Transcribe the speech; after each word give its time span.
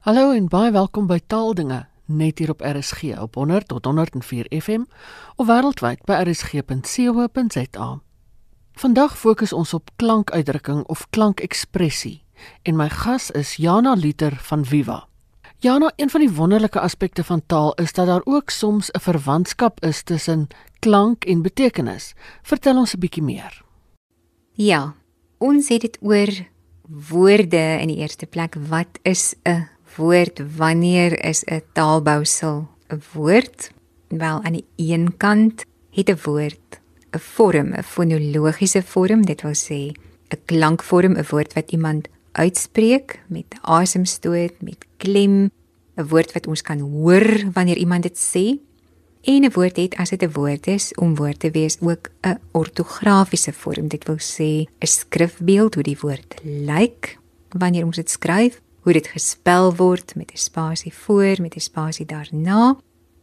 Hallo 0.00 0.30
en 0.32 0.46
baie 0.48 0.70
welkom 0.72 1.04
by 1.10 1.18
Taaldinge 1.28 1.82
net 2.08 2.38
hier 2.40 2.48
op 2.54 2.62
RSG 2.64 3.18
op 3.20 3.34
100 3.36 3.66
tot 3.68 3.84
104 3.84 4.46
FM 4.48 4.86
of 5.36 5.44
wêreldwyd 5.44 6.06
by 6.08 6.22
rsg.co.za. 6.24 7.88
Vandag 8.80 9.18
fokus 9.20 9.52
ons 9.52 9.74
op 9.76 9.90
klankuitdrukking 10.00 10.86
of 10.88 11.02
klankekspressie 11.12 12.22
en 12.64 12.78
my 12.80 12.86
gas 12.88 13.28
is 13.36 13.58
Jana 13.60 13.92
Liter 13.92 14.38
van 14.40 14.64
Viva. 14.64 15.02
Jana, 15.60 15.92
een 15.96 16.08
van 16.10 16.24
die 16.24 16.32
wonderlike 16.32 16.80
aspekte 16.80 17.24
van 17.24 17.42
taal 17.46 17.74
is 17.76 17.92
dat 17.92 18.08
daar 18.08 18.24
ook 18.24 18.50
soms 18.50 18.88
'n 18.90 19.00
verwantskap 19.00 19.84
is 19.84 20.02
tussen 20.02 20.48
klank 20.78 21.24
en 21.24 21.42
betekenis. 21.42 22.14
Vertel 22.42 22.78
ons 22.78 22.94
'n 22.94 22.98
bietjie 22.98 23.22
meer. 23.22 23.62
Ja, 24.52 24.94
ons 25.38 25.68
het 25.68 25.80
dit 25.80 25.98
oor 26.00 26.32
woorde 26.88 27.78
in 27.80 27.88
die 27.88 27.96
eerste 27.96 28.26
plek. 28.26 28.56
Wat 28.68 28.98
is 29.02 29.34
'n 29.44 29.68
woord 30.00 30.40
wanneer 30.56 31.12
is 31.24 31.44
'n 31.44 31.62
taalbousel 31.72 32.68
'n 32.88 33.02
woord? 33.12 33.70
Wel 34.08 34.42
aan 34.42 34.52
die 34.52 34.66
een 34.76 35.16
kant 35.16 35.64
het 35.90 36.08
'n 36.08 36.18
woord 36.24 36.80
'n 37.12 37.18
vorm, 37.18 37.68
'n 37.74 37.82
fonologiese 37.82 38.82
vorm, 38.82 39.26
dit 39.26 39.42
wil 39.42 39.54
sê 39.54 39.92
'n 40.28 40.40
klankvorm, 40.44 41.12
'n 41.16 41.26
woord 41.30 41.52
wat 41.52 41.70
iemand 41.70 42.08
uitspreek 42.32 43.20
met 43.28 43.58
asemstoot, 43.60 44.54
met 44.60 44.86
klem, 44.96 45.50
'n 45.96 46.08
woord 46.08 46.32
wat 46.32 46.46
ons 46.46 46.62
kan 46.62 46.80
hoor 46.80 47.28
wanneer 47.52 47.76
iemand 47.76 48.02
dit 48.02 48.18
sê. 48.18 48.58
En 49.22 49.44
'n 49.44 49.52
woord 49.52 49.76
het 49.76 49.94
as 49.96 50.10
dit 50.10 50.22
'n 50.22 50.32
woord 50.32 50.66
is 50.66 50.94
om 50.94 51.14
woord 51.14 51.38
te 51.38 51.50
wees 51.50 51.76
ook 51.80 52.10
'n 52.22 52.38
ortografiese 52.52 53.52
vorm. 53.52 53.88
Dit 53.88 54.04
wil 54.06 54.18
sê 54.18 54.64
'n 54.78 54.86
skrifbeeld 54.86 55.74
hoe 55.74 55.82
die 55.82 55.98
woord 56.00 56.34
lyk 56.42 57.18
wanneer 57.48 57.84
ons 57.84 57.96
dit 57.96 58.10
skryf 58.10 58.60
hoe 58.80 58.92
dit 58.92 59.06
gespel 59.06 59.74
word 59.76 60.14
met 60.14 60.32
'n 60.32 60.36
spasie 60.36 60.94
voor, 60.94 61.36
met 61.40 61.56
'n 61.56 61.60
spasie 61.60 62.06
daarna. 62.06 62.76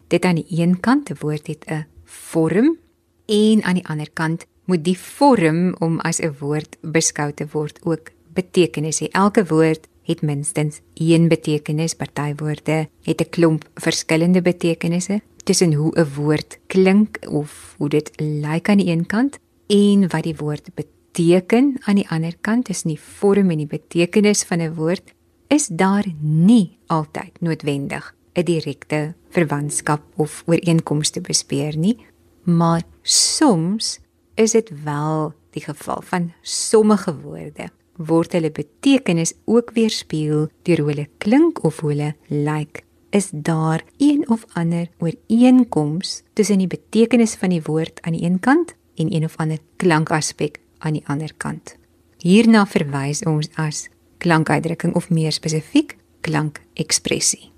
Dit 0.07 0.25
aan 0.25 0.35
die 0.35 0.45
een 0.49 0.79
kant 0.79 1.09
'n 1.09 1.17
woord 1.19 1.47
het 1.47 1.65
'n 1.67 1.85
vorm 2.03 2.77
en 3.25 3.63
aan 3.63 3.73
die 3.73 3.87
ander 3.87 4.09
kant 4.13 4.45
moet 4.65 4.83
die 4.83 4.97
vorm 4.97 5.75
om 5.79 5.99
as 5.99 6.19
'n 6.19 6.35
woord 6.39 6.77
beskou 6.81 7.33
te 7.33 7.45
word 7.51 7.79
ook 7.83 8.11
betekenis 8.33 8.99
hê. 9.01 9.07
Elke 9.11 9.45
woord 9.45 9.87
het 10.03 10.21
minstens 10.21 10.81
een 10.93 11.27
betekenis. 11.27 11.93
Party 11.93 12.33
woorde 12.35 12.87
het 13.03 13.21
'n 13.21 13.29
klomp 13.29 13.69
verskillende 13.75 14.41
betekenisse 14.41 15.21
tussen 15.43 15.73
hoe 15.73 15.99
'n 15.99 16.13
woord 16.15 16.59
klink 16.67 17.17
of 17.29 17.75
hoe 17.77 17.89
dit 17.89 18.11
lyk 18.15 18.69
aan 18.69 18.77
die 18.77 18.91
een 18.91 19.05
kant 19.05 19.39
en 19.67 20.07
wat 20.07 20.23
die 20.23 20.35
woord 20.35 20.69
beteken 20.73 21.75
aan 21.79 21.95
die 21.95 22.09
ander 22.09 22.35
kant. 22.41 22.65
Dis 22.65 22.83
nie 22.83 22.99
vorm 22.99 23.49
en 23.49 23.57
die 23.57 23.67
betekenis 23.67 24.43
van 24.43 24.59
'n 24.61 24.73
woord 24.73 25.15
is 25.47 25.67
daar 25.67 26.05
nie 26.19 26.77
altyd 26.87 27.41
noodwendig 27.41 28.15
'n 28.33 28.43
direkte 28.43 29.15
verwantskap 29.29 30.01
of 30.15 30.43
ooreenkoms 30.45 31.09
te 31.09 31.21
bespeer 31.21 31.77
nie, 31.77 32.05
maar 32.43 32.83
soms 33.01 33.99
is 34.35 34.51
dit 34.51 34.83
wel 34.83 35.33
die 35.51 35.63
geval 35.63 36.01
van 36.01 36.33
sommige 36.41 37.15
woorde 37.21 37.69
word 37.97 38.35
hulle 38.37 38.51
betekenis 38.53 39.33
ook 39.45 39.73
weerspieël 39.73 40.47
deur 40.67 40.83
hoe 40.83 40.91
hulle 40.91 41.07
klink 41.17 41.63
of 41.65 41.81
hoe 41.81 41.91
hulle 41.91 42.13
lyk. 42.29 42.83
Is 43.09 43.29
daar 43.31 43.83
een 43.97 44.29
of 44.29 44.45
ander 44.53 44.89
ooreenkoms 44.99 46.21
tussen 46.33 46.61
die 46.61 46.69
betekenis 46.69 47.35
van 47.35 47.49
die 47.49 47.63
woord 47.65 48.01
aan 48.01 48.13
die 48.13 48.23
een 48.23 48.39
kant 48.39 48.75
en 48.95 49.13
een 49.13 49.23
of 49.25 49.37
ander 49.37 49.57
klankaspek 49.75 50.59
aan 50.77 50.99
die 50.99 51.05
ander 51.07 51.33
kant? 51.37 51.75
Hierna 52.21 52.65
verwys 52.65 53.23
ons 53.25 53.49
as 53.55 53.87
klankuitdrukking 54.17 54.95
of 54.95 55.09
meer 55.09 55.31
spesifiek 55.31 55.97
klankekspressie. 56.21 57.51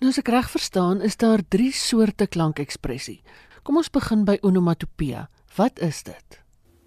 Nou 0.00 0.10
as 0.12 0.18
ek 0.20 0.28
reg 0.28 0.48
verstaan, 0.52 1.00
is 1.00 1.16
daar 1.16 1.40
3 1.48 1.70
soorte 1.72 2.26
klankekspressie. 2.26 3.22
Kom 3.62 3.78
ons 3.80 3.90
begin 3.90 4.24
by 4.28 4.36
onomatopea. 4.42 5.28
Wat 5.56 5.80
is 5.80 6.02
dit? 6.04 6.42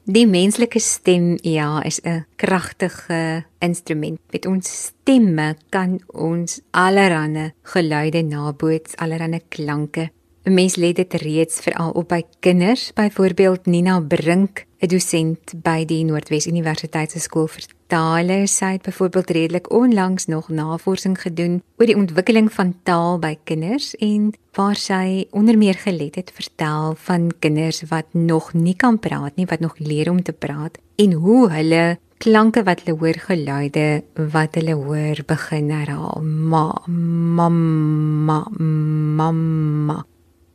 Die 0.09 0.25
menslike 0.25 0.79
stem, 0.81 1.37
ja, 1.41 1.83
is 1.85 1.99
'n 2.01 2.25
kragtige 2.35 3.45
instrument. 3.59 4.19
Met 4.31 4.45
ons 4.45 4.85
stemme 4.85 5.55
kan 5.69 5.99
ons 6.07 6.61
allerlei 6.71 7.53
geluide 7.63 8.23
naboots, 8.23 8.95
allerlei 8.97 9.41
klanke 9.49 10.09
'n 10.45 10.53
Mens 10.53 10.75
lê 10.75 10.93
dit 10.93 11.13
reeds 11.13 11.59
veral 11.59 11.91
op 11.91 12.07
by 12.07 12.23
kinders, 12.39 12.93
byvoorbeeld 12.93 13.65
Nina 13.65 13.99
Brink, 13.99 14.65
'n 14.79 14.87
dosent 14.87 15.53
by 15.63 15.85
die 15.85 16.03
Noordwes 16.03 16.47
Universiteit 16.47 17.11
se 17.11 17.19
skool 17.19 17.47
vir 17.47 17.63
tale, 17.87 18.47
sy 18.47 18.71
het 18.77 18.81
byvoorbeeld 18.81 19.29
redelik 19.29 19.71
onlangs 19.71 20.25
nog 20.25 20.49
navorsing 20.49 21.21
gedoen 21.21 21.61
oor 21.77 21.85
die 21.85 21.95
ontwikkeling 21.95 22.53
van 22.53 22.75
taal 22.83 23.19
by 23.19 23.37
kinders 23.43 23.95
en 23.95 24.33
waar 24.53 24.75
sy 24.75 25.25
onder 25.31 25.57
meer 25.57 25.73
gelet 25.73 26.15
het 26.15 26.31
vertel 26.31 26.95
van 26.95 27.31
kinders 27.39 27.83
wat 27.89 28.05
nog 28.13 28.53
nie 28.53 28.75
kan 28.75 28.99
praat 28.99 29.35
nie, 29.35 29.45
wat 29.45 29.59
nog 29.59 29.75
leer 29.77 30.09
om 30.09 30.23
te 30.23 30.33
praat 30.33 30.77
en 30.95 31.11
hoe 31.13 31.49
hulle 31.49 31.97
klanke 32.17 32.63
wat 32.63 32.81
hulle 32.83 32.97
hoor 32.99 33.19
geluide 33.27 34.03
wat 34.31 34.55
hulle 34.55 34.75
hoor 34.75 35.23
begin 35.27 35.69
herhaal. 35.71 36.21
Ma 36.23 36.73
mamma 36.87 38.45
mamma 38.57 40.05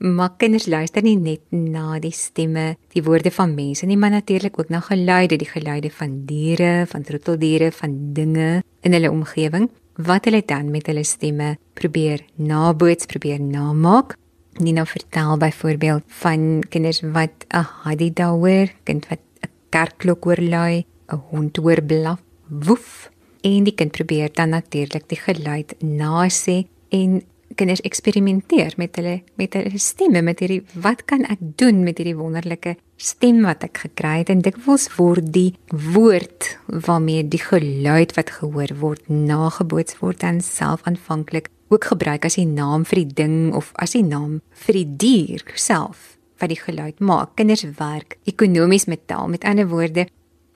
Maar 0.04 0.34
kinders 0.36 0.66
luister 0.68 1.00
nie 1.00 1.16
net 1.16 1.40
na 1.48 1.96
die 1.96 2.12
stemme, 2.12 2.74
die 2.92 3.02
woorde 3.06 3.30
van 3.32 3.54
mense 3.56 3.86
nie, 3.88 3.96
maar 3.96 4.12
natuurlik 4.12 4.58
ook 4.60 4.68
na 4.68 4.82
geluide, 4.84 5.38
die 5.40 5.48
geluide 5.48 5.88
van 5.96 6.18
diere, 6.28 6.84
van 6.90 7.06
troeteldiere, 7.08 7.70
van 7.72 7.94
dinge 8.12 8.48
in 8.84 8.92
hulle 8.92 9.08
omgewing. 9.10 9.70
Wat 9.96 10.28
hulle 10.28 10.42
dan 10.44 10.68
met 10.74 10.90
hulle 10.90 11.06
stemme 11.08 11.54
probeer 11.72 12.20
naboots, 12.36 13.08
probeer 13.08 13.40
namaak. 13.40 14.18
Nina 14.60 14.84
vertel 14.84 15.38
byvoorbeeld 15.40 16.04
van 16.20 16.60
kinders 16.68 17.00
wat 17.00 17.46
'n 17.48 17.64
hadida 17.84 18.28
hoor, 18.28 18.68
kind 18.84 19.08
wat 19.08 19.20
'n 19.40 19.48
kerkklok 19.70 20.24
hoor 20.24 20.40
lui, 20.40 20.84
'n 21.08 21.22
hond 21.30 21.56
hoor 21.56 21.82
blaf, 21.82 22.20
woef, 22.48 23.10
en 23.40 23.64
die 23.64 23.74
kind 23.74 23.92
probeer 23.92 24.28
dan 24.32 24.48
natuurlik 24.48 25.08
die 25.08 25.20
geluid 25.20 25.74
nasê 25.80 26.66
en 26.88 27.22
kinders 27.56 27.82
eksperimenteer 27.86 28.74
met 28.76 28.96
hulle 28.96 29.22
met 29.40 29.54
hulle 29.54 29.78
stemme 29.78 30.22
met 30.22 30.40
hierdie 30.42 30.62
wat 30.74 31.04
kan 31.10 31.24
ek 31.30 31.42
doen 31.60 31.82
met 31.86 31.98
hierdie 31.98 32.16
wonderlike 32.18 32.76
stem 32.96 33.42
wat 33.46 33.64
ek 33.66 33.84
gekry 33.86 34.20
het? 34.22 34.30
En 34.30 34.42
dikwels 34.44 34.88
word 34.96 35.32
die 35.34 35.54
woord 35.70 36.54
waarmee 36.68 37.26
die 37.28 37.42
geluid 37.42 38.14
wat 38.18 38.34
gehoor 38.38 38.74
word 38.80 39.08
nageboots 39.08 39.98
word 40.02 40.22
dan 40.22 40.40
self 40.40 40.84
aanvanklik 40.88 41.50
ook 41.72 41.90
gebruik 41.90 42.26
as 42.28 42.38
die 42.38 42.48
naam 42.48 42.84
vir 42.86 43.02
die 43.02 43.14
ding 43.22 43.38
of 43.54 43.72
as 43.82 43.96
die 43.96 44.04
naam 44.06 44.40
vir 44.66 44.80
die 44.80 44.88
dier 45.06 45.46
self 45.54 46.14
wat 46.42 46.50
die 46.50 46.60
geluid 46.60 47.00
maak. 47.00 47.36
Kinders 47.38 47.64
werk 47.78 48.18
ekonomies 48.28 48.86
met 48.90 49.06
taal. 49.08 49.30
Met 49.30 49.46
ander 49.48 49.68
woorde 49.70 50.06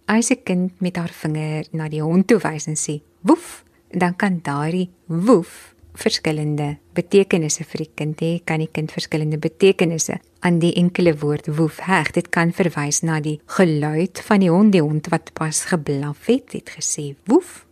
as 0.06 0.30
'n 0.30 0.42
kind 0.44 0.80
met 0.80 0.96
haar 0.96 1.12
vinger 1.12 1.66
na 1.72 1.88
die 1.88 2.02
hond 2.02 2.26
toe 2.26 2.38
wys 2.38 2.66
en 2.66 2.76
sê 2.76 3.00
woef 3.22 3.64
dan 3.90 4.16
kan 4.16 4.40
daardie 4.42 4.90
woef 5.06 5.74
verskillende 5.98 6.76
betekenisse 6.96 7.64
vir 7.66 7.84
die 7.84 7.90
kind 7.98 8.22
hê, 8.22 8.32
kan 8.46 8.62
die 8.62 8.70
kind 8.70 8.92
verskillende 8.94 9.38
betekenisse 9.42 10.18
aan 10.46 10.60
die 10.62 10.74
enkele 10.78 11.16
woord 11.20 11.50
woef 11.58 11.80
heg. 11.86 12.12
Dit 12.16 12.30
kan 12.34 12.52
verwys 12.54 13.02
na 13.06 13.18
die 13.24 13.38
geluid 13.58 14.22
van 14.26 14.44
die 14.44 14.52
hond, 14.52 14.74
die 14.74 14.84
hond 14.84 15.10
wat 15.12 15.32
pas 15.38 15.64
geblaf 15.72 16.30
het, 16.30 16.54
het 16.56 16.70
gesê 16.78 17.10
woef. 17.30 17.64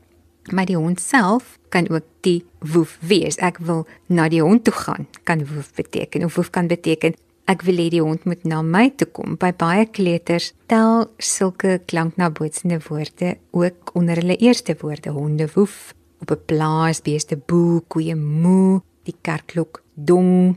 Maar 0.54 0.68
die 0.68 0.78
hond 0.78 1.00
self 1.02 1.56
kan 1.74 1.88
ook 1.90 2.06
die 2.26 2.44
woef 2.74 2.98
wees. 3.02 3.38
Ek 3.42 3.58
wil 3.66 3.86
na 4.06 4.28
die 4.30 4.42
hond 4.42 4.66
toe 4.66 4.74
gaan, 4.74 5.08
kan 5.26 5.42
woef 5.46 5.72
beteken. 5.74 6.26
Of 6.26 6.38
woef 6.38 6.52
kan 6.54 6.70
beteken 6.70 7.16
ek 7.46 7.62
wil 7.66 7.78
hê 7.78 7.86
die 7.94 8.02
hond 8.02 8.24
moet 8.26 8.42
na 8.48 8.60
my 8.62 8.88
toe 8.98 9.08
kom. 9.14 9.36
By 9.38 9.52
baie 9.54 9.86
kleuters 9.86 10.52
tel 10.70 11.06
sulke 11.22 11.78
klanknabootsende 11.86 12.80
woorde 12.88 13.36
ook 13.54 13.94
onder 13.98 14.18
hulle 14.20 14.38
eerste 14.42 14.74
woorde 14.82 15.14
honde 15.14 15.46
woef 15.54 15.94
op 16.20 16.30
'n 16.30 16.44
plaas 16.46 17.02
beeste 17.02 17.36
boe, 17.36 17.82
koeie 17.88 18.16
moe, 18.16 18.82
die 19.04 19.16
kerkklok 19.20 19.82
dong. 19.94 20.56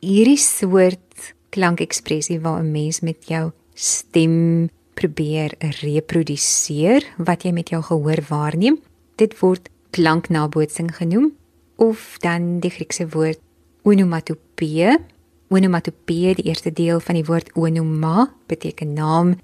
Hierdie 0.00 0.38
soort 0.38 1.34
klankekspressie 1.50 2.40
waar 2.40 2.62
'n 2.62 2.70
mens 2.70 3.00
met 3.00 3.26
jou 3.26 3.50
stem 3.74 4.68
probeer 4.94 5.54
reproduseer 5.58 7.04
wat 7.16 7.42
jy 7.42 7.52
met 7.52 7.68
jou 7.68 7.82
gehoor 7.82 8.22
waarneem, 8.28 8.78
dit 9.16 9.38
word 9.40 9.68
klanknabootsing 9.90 10.90
genoem 10.96 11.32
of 11.76 12.16
dan 12.18 12.58
die 12.60 12.70
Griekse 12.70 13.08
woord 13.08 13.40
onomatopee. 13.82 14.98
Onomatopee, 15.48 16.34
die 16.34 16.44
eerste 16.50 16.72
deel 16.72 17.00
van 17.00 17.14
die 17.14 17.24
woord 17.24 17.52
onoma 17.56 18.26
beteken 18.46 18.92
naam, 18.92 19.36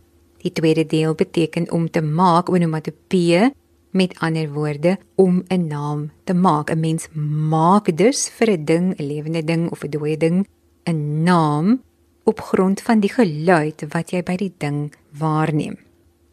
die 0.42 0.52
tweede 0.52 0.84
deel 0.86 1.14
beteken 1.14 1.70
om 1.72 1.90
te 1.90 2.02
maak. 2.02 2.50
Onomatopee 2.52 3.52
Met 3.94 4.18
ander 4.18 4.50
woorde, 4.50 4.98
om 5.14 5.42
'n 5.48 5.66
naam 5.66 6.10
te 6.24 6.34
maak. 6.34 6.70
'n 6.70 6.80
Mens 6.80 7.08
maak 7.48 7.96
dus 7.96 8.28
vir 8.28 8.50
'n 8.50 8.64
ding, 8.64 8.86
'n 8.98 9.06
lewende 9.06 9.44
ding 9.44 9.70
of 9.70 9.84
'n 9.84 9.90
dooie 9.90 10.16
ding, 10.16 10.46
'n 10.84 11.22
naam 11.22 11.82
op 12.24 12.40
grond 12.40 12.80
van 12.80 13.00
die 13.00 13.12
geluid 13.12 13.84
wat 13.92 14.10
jy 14.10 14.22
by 14.22 14.36
die 14.36 14.52
ding 14.58 14.94
waarneem. 15.18 15.76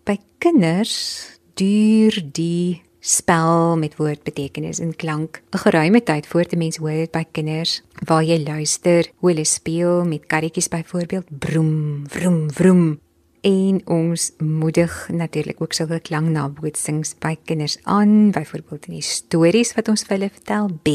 By 0.04 0.18
kinders 0.38 1.38
duur 1.54 2.22
die 2.32 2.82
spel 3.02 3.78
met 3.78 3.98
woordbetekenis 3.98 4.80
en 4.80 4.96
klank. 4.96 5.42
'n 5.52 5.58
Geruime 5.58 6.04
tyd 6.04 6.28
voor 6.28 6.46
te 6.46 6.56
mens 6.56 6.78
hoor 6.78 6.92
dit 7.04 7.12
by 7.12 7.26
kinders 7.32 7.82
waar 8.06 8.24
jy 8.24 8.44
luister 8.44 9.12
hoe 9.18 9.30
hulle 9.30 9.46
speel 9.46 10.06
met 10.06 10.26
karretjies 10.26 10.68
byvoorbeeld 10.68 11.40
broem, 11.40 12.04
vroom, 12.08 12.52
vroom. 12.52 13.00
En 13.42 13.82
ons 13.90 14.32
moedig 14.38 15.08
natuurlik 15.10 15.62
ook 15.62 15.74
sulke 15.74 15.98
klanknabootsings 16.00 17.16
by 17.18 17.34
kinders 17.50 17.80
aan, 17.84 18.30
byvoorbeeld 18.32 18.86
in 18.86 19.00
die 19.00 19.06
stories 19.06 19.74
wat 19.74 19.88
ons 19.90 20.04
vir 20.06 20.18
hulle 20.18 20.30
vertel. 20.30 20.68
B, 20.86 20.94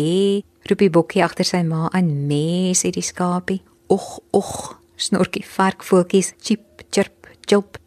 roepie 0.70 0.90
bokkie 0.94 1.24
agter 1.26 1.48
sy 1.48 1.64
ma 1.66 1.88
aan, 1.90 2.12
me 2.30 2.70
sê 2.78 2.92
die 2.94 3.02
skapie. 3.02 3.64
Och, 3.90 4.20
och, 4.30 4.76
snorkie 4.94 5.42
varkvoeltjies, 5.42 6.36
chip, 6.38 6.86
chirp, 6.94 7.26
chop. 7.50 7.80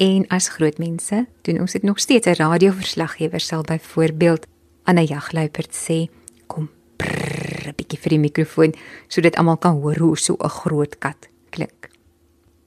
En 0.00 0.24
as 0.32 0.48
groot 0.56 0.80
mense 0.80 1.22
doen 1.44 1.60
ons 1.60 1.76
dit 1.76 1.84
nog 1.84 2.00
steeds 2.00 2.26
'n 2.26 2.40
radioverslaggewer 2.40 3.40
sal 3.40 3.62
byvoorbeeld 3.62 4.46
aan 4.84 4.98
'n 4.98 5.06
jagluiperd 5.06 5.72
sê 5.74 6.08
kom 6.46 6.68
prrr 6.96 7.68
'n 7.68 7.76
bietjie 7.76 7.98
vir 7.98 8.10
die 8.10 8.18
mikrofoon 8.18 8.74
sodat 9.08 9.36
almal 9.36 9.56
kan 9.56 9.80
hoor 9.80 9.96
hoe 9.96 10.16
so 10.16 10.36
'n 10.40 10.48
groot 10.48 10.98
kat 10.98 11.28
klink. 11.50 11.88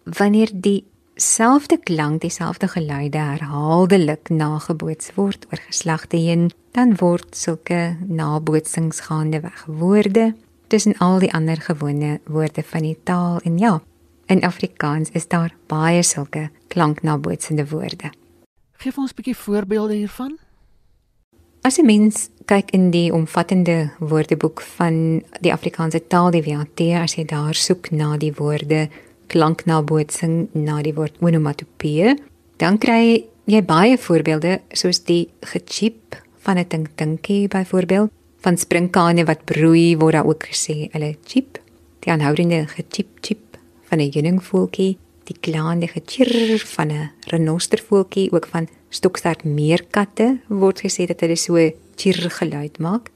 Wanneer 0.03 0.49
die 0.53 0.88
selfde 1.19 1.77
klank, 1.77 2.21
dieselfde 2.21 2.67
geluide 2.67 3.17
herhaaldelik 3.17 4.29
nageboots 4.29 5.11
word 5.15 5.45
oor 5.51 5.61
geslagte 5.67 6.17
heen, 6.17 6.49
dan 6.71 6.95
word 6.95 7.35
sulke 7.35 7.97
nabootsings 8.07 8.99
gaande 9.09 9.41
weg 9.41 9.65
woorde 9.67 10.33
tussen 10.67 10.97
al 10.97 11.19
die 11.19 11.33
ander 11.33 11.57
gewone 11.57 12.19
woorde 12.25 12.63
van 12.63 12.81
die 12.81 12.97
taal 13.03 13.39
en 13.43 13.57
ja, 13.57 13.79
In 14.29 14.43
Afrikaans 14.43 15.09
is 15.11 15.27
daar 15.27 15.55
baie 15.65 16.03
sulke 16.03 16.49
klanknabootsende 16.67 17.63
woorde. 17.69 18.11
Geef 18.77 18.97
ons 18.97 19.11
'n 19.11 19.15
bietjie 19.15 19.35
voorbeelde 19.35 19.93
hiervan. 19.93 20.37
As 21.61 21.77
'n 21.77 21.85
mens 21.85 22.29
kyk 22.45 22.69
in 22.71 22.91
die 22.91 23.13
omvattende 23.13 23.91
woordeboek 23.99 24.61
van 24.61 25.23
die 25.41 25.53
Afrikaanse 25.53 26.07
taal, 26.07 26.31
die 26.31 26.43
WAT, 26.43 26.79
as 27.01 27.15
jy 27.15 27.25
daar 27.25 27.53
soek 27.53 27.91
na 27.91 28.17
die 28.17 28.33
woorde 28.33 28.89
klanknabootsing, 29.29 30.49
na 30.53 30.81
die 30.85 30.93
woord 30.97 31.19
onomatopee, 31.23 32.15
dan 32.59 32.77
kry 32.81 33.25
jy 33.49 33.61
baie 33.65 33.97
voorbeelde 33.97 34.59
soos 34.77 35.01
die 35.07 35.29
gechip 35.41 36.17
van 36.45 36.57
'n 36.57 36.67
tinktinkie 36.67 37.47
byvoorbeeld, 37.47 38.11
van 38.41 38.57
springkane 38.57 39.25
wat 39.25 39.45
broei 39.45 39.97
word 39.97 40.13
daar 40.13 40.25
ook 40.25 40.43
gesê 40.47 40.89
hulle 40.91 41.15
chip. 41.25 41.59
Die 41.99 42.11
aanhoudende 42.11 42.67
gechip 42.67 43.07
chip 43.21 43.57
van 43.89 43.99
'n 43.99 44.11
heuningvoeltjie, 44.13 44.97
die 45.23 45.37
klaande 45.39 45.87
gechirr 45.87 46.59
van 46.75 46.91
'n 46.91 47.11
renostervoeltjie, 47.31 48.31
ook 48.31 48.47
van 48.47 48.67
stokstert 48.89 49.43
meerkatte 49.43 50.39
word 50.47 50.81
gesê 50.81 51.05
dat 51.07 51.19
hulle 51.19 51.35
so 51.35 51.55
chirr 51.95 52.29
geluid 52.29 52.79
maak. 52.79 53.09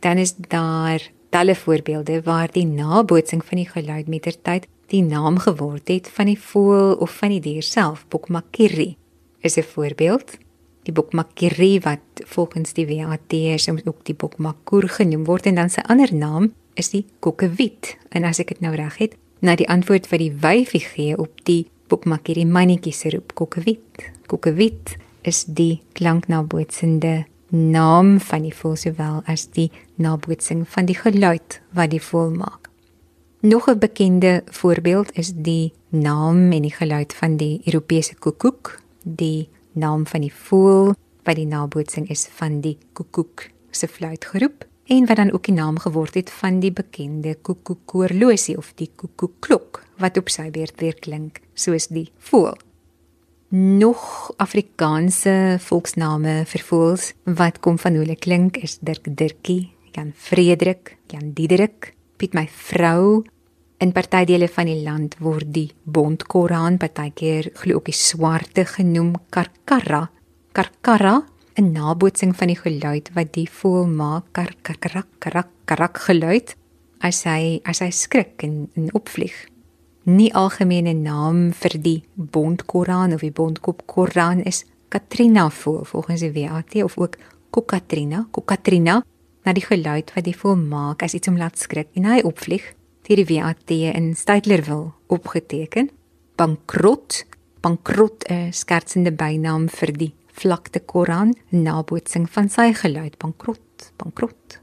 Dan 0.00 0.18
is 0.18 0.34
daar 0.36 1.10
talle 1.30 1.54
voorbeelde 1.54 2.22
waar 2.22 2.48
die 2.52 2.66
nabootsing 2.66 3.44
van 3.44 3.56
die 3.56 3.68
geluid 3.68 4.06
mettertyd 4.06 4.66
die 4.88 5.02
naam 5.04 5.38
geword 5.38 5.88
het 5.88 6.08
van 6.16 6.30
die 6.30 6.38
voël 6.40 6.94
of 6.96 7.16
van 7.20 7.34
die 7.34 7.40
dier 7.44 7.62
self, 7.62 8.06
Bokmakiri. 8.08 8.96
Is 9.40 9.56
'n 9.56 9.62
voorbeeld. 9.62 10.38
Die 10.82 10.92
Bokmakiri 10.92 11.80
wat 11.80 12.00
volgens 12.26 12.72
die 12.72 12.86
WAT 12.86 13.60
soms 13.60 13.84
ook 13.84 14.04
die 14.04 14.14
Bokmakoer 14.14 14.88
genoem 14.88 15.24
word 15.24 15.46
en 15.46 15.54
dan 15.54 15.70
sy 15.70 15.80
ander 15.80 16.14
naam 16.14 16.52
is 16.74 16.90
die 16.90 17.04
Kokkewiet. 17.18 17.96
En 18.08 18.24
as 18.24 18.38
ek 18.38 18.48
dit 18.48 18.60
nou 18.60 18.74
reg 18.74 18.96
het, 18.96 19.16
na 19.38 19.54
die 19.56 19.68
antwoord 19.68 20.08
wat 20.08 20.18
die 20.18 20.32
wyfie 20.32 20.80
gee 20.80 21.18
op 21.18 21.44
die 21.44 21.66
boekmakkie 21.88 22.34
die 22.34 22.46
mannetjie 22.46 22.92
se 22.92 23.10
roep 23.10 23.34
kokkewit. 23.34 24.08
Kokkewit 24.26 24.96
is 25.22 25.44
die 25.44 25.80
klanknabootsende 25.98 27.26
naam 27.48 28.18
van 28.20 28.44
die 28.44 28.54
voël 28.54 28.76
sowel 28.76 29.22
as 29.26 29.48
die 29.56 29.70
nabootsing 29.96 30.66
van 30.68 30.88
die 30.88 30.96
geluid 30.98 31.60
wat 31.76 31.90
die 31.90 32.02
voël 32.02 32.34
maak. 32.36 32.67
Nog 33.40 33.68
'n 33.68 33.78
bekende 33.78 34.42
voorbeeld 34.46 35.12
is 35.12 35.32
die 35.34 35.72
naam 35.88 36.52
en 36.52 36.62
die 36.62 36.72
geluid 36.72 37.14
van 37.14 37.36
die 37.36 37.60
Europese 37.64 38.14
koekoek, 38.14 38.80
die 39.02 39.48
naam 39.72 40.06
van 40.06 40.20
die 40.20 40.34
voël 40.34 40.94
wat 41.22 41.36
die 41.36 41.46
nabootsing 41.46 42.08
is 42.08 42.26
van 42.30 42.60
die 42.60 42.78
koekoek 42.92 43.50
se 43.70 43.88
fluitgroep 43.88 44.66
en 44.84 45.06
wat 45.06 45.16
dan 45.16 45.32
ook 45.32 45.44
die 45.44 45.54
naam 45.54 45.78
geword 45.78 46.14
het 46.14 46.30
van 46.30 46.60
die 46.60 46.72
bekende 46.72 47.34
koekoekoorlosie 47.34 48.56
of 48.56 48.72
die 48.74 48.90
koekoeklok 48.96 49.84
wat 49.96 50.16
op 50.16 50.28
sy 50.28 50.50
beurt 50.50 50.80
weer 50.80 50.94
klink 50.94 51.40
soos 51.54 51.86
die 51.86 52.10
voël. 52.18 52.58
Nog 53.48 54.32
Afrikaanse 54.36 55.56
volksname 55.60 56.42
vir 56.46 56.62
voëls 56.62 57.12
wat 57.24 57.60
kom 57.60 57.78
van 57.78 57.92
hoe 57.92 58.02
hulle 58.02 58.16
klink 58.16 58.56
is 58.56 58.78
Dirk 58.80 59.16
Dirkie, 59.16 59.70
Jan 59.92 60.12
Frederik, 60.16 60.96
Jan 61.06 61.32
Diederik, 61.32 61.94
Piet 62.18 62.34
my 62.34 62.48
vrou. 62.50 63.22
In 63.78 63.92
party 63.94 64.24
dele 64.26 64.48
van 64.50 64.66
die 64.66 64.80
land 64.82 65.14
word 65.22 65.52
die 65.54 65.68
bondkoraan 65.86 66.80
partykeer 66.82 67.52
glo 67.60 67.78
ook 67.78 67.86
die 67.86 67.94
swarte 67.94 68.64
genoem 68.66 69.14
karkara. 69.30 70.08
Karkara 70.52 71.22
'n 71.58 71.72
nabootsing 71.72 72.36
van 72.36 72.50
die 72.52 72.58
geluid 72.58 73.10
wat 73.14 73.32
die 73.34 73.48
voël 73.50 73.86
maak, 73.86 74.24
kar 74.32 74.54
krak 74.62 75.08
krak 75.18 75.48
krak 75.64 75.98
geluid 76.06 76.56
as 77.00 77.24
hy 77.26 77.60
as 77.64 77.80
hy 77.82 77.90
skrik 77.90 78.42
en, 78.42 78.68
en 78.74 78.90
opvlieg. 78.94 79.34
Nie 80.04 80.30
algemene 80.34 80.94
naam 80.94 81.52
vir 81.52 81.74
die 81.82 82.02
bondkoraan 82.14 83.12
of 83.14 83.20
die 83.20 83.34
bondkop 83.34 83.82
koraan 83.86 84.42
is 84.42 84.64
Katrina 84.88 85.50
voël 85.50 85.84
volgens 85.84 86.20
die 86.20 86.32
WAT 86.32 86.82
of 86.82 86.98
ook 86.98 87.16
Kokatrina, 87.50 88.26
Kokatrina, 88.30 89.02
na 89.48 89.56
die 89.56 89.64
geluid 89.64 90.12
wat 90.12 90.28
die 90.28 90.36
voël 90.36 90.60
maak 90.60 91.02
as 91.02 91.16
iets 91.16 91.30
hom 91.30 91.40
laat 91.40 91.56
skrik 91.56 91.88
en 91.96 92.04
hy 92.04 92.20
opvlieg. 92.28 92.74
Deur 93.08 93.22
die 93.24 93.40
WAT 93.40 93.72
in 93.72 94.12
Steytlerville 94.12 94.92
opgeteken. 95.08 95.88
Bankrot, 96.36 97.24
bankrot 97.64 98.28
'n 98.28 98.52
skertsende 98.52 99.10
bynaam 99.10 99.68
vir 99.68 99.92
die 99.92 100.12
vlakte 100.38 100.80
Koran 100.80 101.34
nabootsing 101.50 102.28
van 102.30 102.48
sy 102.48 102.72
geluid 102.72 103.18
bankrot 103.18 103.92
bankrot 103.98 104.60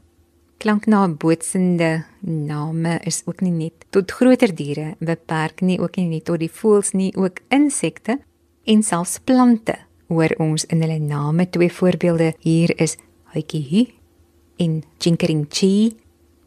klank 0.62 0.86
na 0.86 1.02
bootsende 1.08 2.04
name 2.20 2.98
is 3.04 3.22
ook 3.26 3.42
nie 3.44 3.52
net 3.52 3.84
tot 3.90 4.10
groter 4.10 4.54
diere 4.54 4.94
beperk 5.00 5.60
nie 5.60 5.78
ook 5.80 5.96
nie 6.00 6.22
tot 6.22 6.40
die 6.40 6.52
voëls 6.60 6.94
nie 6.96 7.12
ook 7.16 7.42
insekte 7.52 8.18
en 8.64 8.82
selfs 8.82 9.18
plante 9.18 9.76
hoor 10.08 10.32
ons 10.38 10.64
in 10.72 10.82
hulle 10.84 10.98
name 11.02 11.48
twee 11.50 11.72
voorbeelde 11.72 12.32
hier 12.40 12.72
is 12.80 12.96
huitjie 13.34 13.62
en 14.62 14.82
chinkering 14.98 15.46
chi 15.50 15.96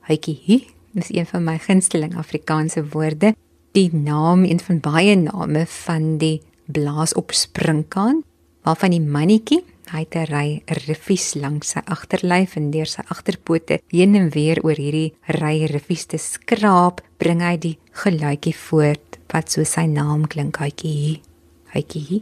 huitjie 0.09 0.65
dis 0.98 1.12
een 1.13 1.27
van 1.29 1.43
my 1.45 1.57
gunsteling 1.62 2.17
Afrikaanse 2.17 2.84
woorde 2.93 3.36
die 3.77 3.89
naam 3.93 4.43
een 4.43 4.60
van 4.60 4.79
baie 4.79 5.15
name 5.15 5.65
van 5.65 6.17
die 6.17 6.41
blaas 6.65 7.13
op 7.13 7.31
springkaan 7.31 8.24
waarvan 8.65 8.95
die 8.95 9.03
mannetjie 9.03 9.63
hy 9.93 10.05
'n 10.05 10.25
ry 10.29 10.50
riffies 10.86 11.34
langs 11.36 11.74
sy 11.74 11.81
agterlyf 11.86 12.55
en 12.57 12.69
deur 12.72 12.86
sy 12.86 13.01
agterpote 13.10 13.79
heen 13.89 14.15
en 14.15 14.29
weer 14.29 14.62
oor 14.63 14.77
hierdie 14.77 15.13
ry 15.39 15.65
riffies 15.65 16.05
te 16.05 16.17
skraap, 16.17 17.01
bring 17.17 17.41
hy 17.41 17.57
die 17.57 17.77
geluidjie 18.03 18.55
voort 18.55 19.17
wat 19.34 19.51
so 19.51 19.63
sy 19.63 19.86
naam 19.86 20.27
klink, 20.27 20.57
hytjie. 20.57 21.22
Hytjie. 21.74 22.22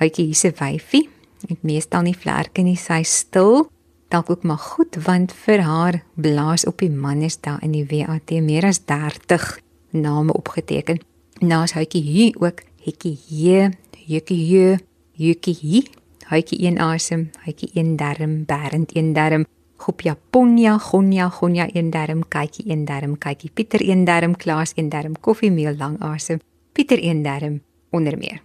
Hytjie 0.00 0.34
se 0.34 0.52
wyfie. 0.60 1.08
Dit 1.48 1.62
meestal 1.62 2.02
nie 2.02 2.16
vlerke 2.16 2.62
nie, 2.62 2.76
sy 2.76 3.02
stil. 3.04 3.68
Dalk 4.08 4.30
ook 4.30 4.42
maar 4.42 4.58
goed 4.58 4.96
want 5.04 5.32
vir 5.32 5.60
haar 5.60 6.02
blaas 6.14 6.64
op 6.66 6.78
die 6.78 6.90
man 6.90 7.22
is 7.22 7.40
daar 7.40 7.62
in 7.62 7.72
die 7.76 7.86
WAT 7.86 8.30
meer 8.30 8.64
as 8.64 8.84
30 8.84 9.60
name 9.90 10.32
opgeteken. 10.32 11.00
Naas 11.38 11.72
hytjie 11.72 12.02
hier 12.02 12.34
ook 12.38 12.62
hetjie 12.84 13.18
hier, 13.28 13.72
hetjie 14.06 14.36
hier 14.36 14.80
Yuki, 15.12 15.84
hytjie 16.28 16.66
een 16.66 16.78
asem, 16.78 17.30
hytjie 17.44 17.70
een 17.74 17.96
darm, 17.96 18.44
Berend 18.44 18.96
een 18.96 19.12
darm, 19.12 19.46
Groep 19.76 20.00
Japonia, 20.00 20.78
Gonia, 20.78 21.28
Gonia 21.28 21.68
een 21.72 21.90
darm, 21.90 22.22
kykie 22.28 22.70
een 22.70 22.84
darm, 22.84 23.18
kykie 23.18 23.50
Pieter 23.54 23.88
een 23.88 24.04
darm, 24.04 24.36
Klaas 24.36 24.72
een 24.74 24.88
darm, 24.88 25.20
koffiemeel 25.20 25.76
lang 25.76 26.00
asem, 26.00 26.40
Pieter 26.72 27.02
een 27.02 27.22
darm 27.22 27.60
onder 27.90 28.18
meer. 28.18 28.40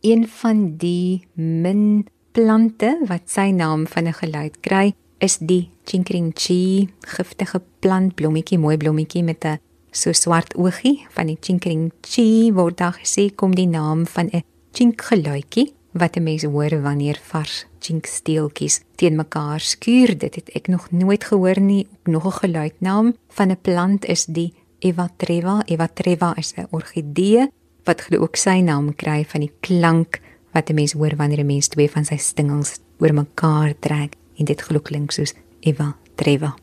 Een 0.00 0.28
van 0.28 0.76
die 0.76 1.26
min 1.34 2.06
plante 2.34 2.88
wat 3.06 3.30
sy 3.30 3.50
naam 3.54 3.86
van 3.86 4.08
'n 4.08 4.18
geluid 4.22 4.56
kry, 4.60 4.94
is 5.18 5.38
die 5.38 5.70
Chinkringchi, 5.84 6.88
giftige 7.00 7.60
plant 7.80 8.14
blommetjie, 8.14 8.58
mooi 8.58 8.76
blommetjie 8.76 9.22
met 9.22 9.44
'n 9.44 9.58
so 9.92 10.12
swart 10.12 10.56
oogie. 10.56 11.06
Van 11.10 11.26
die 11.26 11.38
Chinkringchi 11.40 12.52
word 12.52 12.76
daar 12.78 12.98
gesê 13.02 13.34
kom 13.34 13.54
die 13.54 13.66
naam 13.66 14.06
van 14.06 14.28
'n 14.32 14.42
chink 14.72 15.02
geluidjie 15.02 15.72
wat 15.92 16.16
'n 16.16 16.22
mens 16.22 16.42
hoor 16.42 16.82
wanneer 16.82 17.18
vars 17.22 17.66
chink 17.78 18.06
steeltjies 18.06 18.80
teen 18.96 19.16
mekaar 19.16 19.60
skuur. 19.60 20.18
Dit 20.18 20.34
het 20.34 20.48
ek 20.54 20.68
nog 20.68 20.90
nooit 20.90 21.24
gehoor 21.24 21.60
nie. 21.60 21.86
Nog 22.04 22.24
'n 22.26 22.38
geluidnaam 22.42 23.14
van 23.28 23.50
'n 23.50 23.60
plant 23.62 24.04
is 24.04 24.24
die 24.26 24.52
Evatreva. 24.78 25.62
Evatreva 25.66 26.36
is 26.36 26.52
'n 26.56 26.66
orgidee 26.70 27.48
wat 27.84 28.00
glo 28.00 28.18
ook 28.18 28.36
sy 28.36 28.60
naam 28.60 28.94
kry 28.94 29.24
van 29.24 29.40
die 29.40 29.52
klank 29.60 30.20
wat 30.54 30.70
'n 30.70 30.74
mens 30.74 30.92
hoor 30.92 31.16
wanneer 31.16 31.40
'n 31.40 31.46
mens 31.46 31.68
twee 31.68 31.90
van 31.90 32.04
sy 32.04 32.16
stingels 32.16 32.78
oor 32.98 33.14
mekaar 33.14 33.74
trek 33.78 34.16
en 34.38 34.44
dit 34.44 34.60
glo 34.60 34.80
klink 34.80 35.10
soos 35.10 35.34
Eva 35.60 35.96
Treva. 36.14 36.54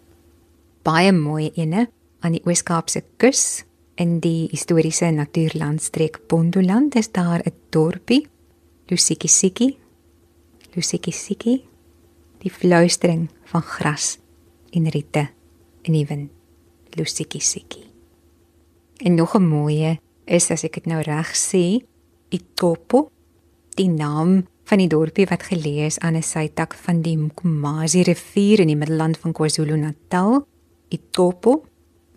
Baie 0.84 1.12
mooi 1.12 1.52
ene 1.56 1.90
aan 2.20 2.32
die 2.32 2.42
Oos-Kaapse 2.46 3.04
kus 3.18 3.66
in 3.96 4.20
die 4.20 4.48
historiese 4.52 5.12
natuurlandstreek 5.12 6.20
Pondoland 6.28 6.96
is 6.96 7.12
daar 7.12 7.42
'n 7.46 7.54
dorpie 7.70 8.28
Lusikisiki. 8.88 9.78
Lusikisiki. 10.74 11.64
Die 12.38 12.52
fluistering 12.52 13.30
van 13.44 13.62
gras 13.62 14.18
en 14.72 14.90
riete 14.90 15.30
in 15.82 15.94
die 15.94 16.06
wind. 16.06 16.32
Lusikisiki. 16.90 17.84
En 18.98 19.16
nog 19.16 19.36
'n 19.36 19.48
mooie 19.48 20.00
is 20.26 20.52
as 20.52 20.64
ek 20.64 20.74
dit 20.74 20.86
nou 20.86 21.02
reg 21.02 21.36
sê, 21.36 21.86
Itopo, 22.30 23.12
die 23.76 23.90
naam 23.90 24.46
van 24.70 24.80
die 24.80 24.90
dorpie 24.92 25.28
wat 25.30 25.44
geleë 25.50 25.88
is 25.90 26.00
aan 26.00 26.16
'n 26.16 26.24
sytak 26.24 26.74
van 26.74 27.02
die 27.02 27.18
Mkomazi 27.18 28.04
rivier 28.04 28.60
in 28.60 28.68
die 28.68 28.76
middelland 28.76 29.18
van 29.18 29.34
KwaZulu-Natal. 29.34 30.46
Itopo, 30.90 31.64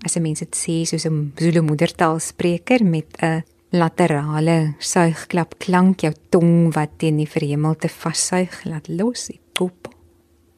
as 0.05 0.17
'n 0.17 0.23
mens 0.23 0.39
dit 0.39 0.55
sê 0.55 0.85
soos 0.85 1.07
'n 1.07 1.33
Zulu 1.37 1.61
moedertaalspreker 1.61 2.85
met 2.85 3.07
'n 3.23 3.43
laterale 3.71 4.75
suigklap 4.79 5.59
klank 5.59 6.01
jou 6.01 6.13
tong 6.31 6.73
wat 6.75 6.91
teen 6.99 7.17
die 7.17 7.29
verhemelte 7.29 7.89
vassuig 7.89 8.65
laat 8.65 8.89
los, 8.89 9.31
Itopo. 9.31 9.91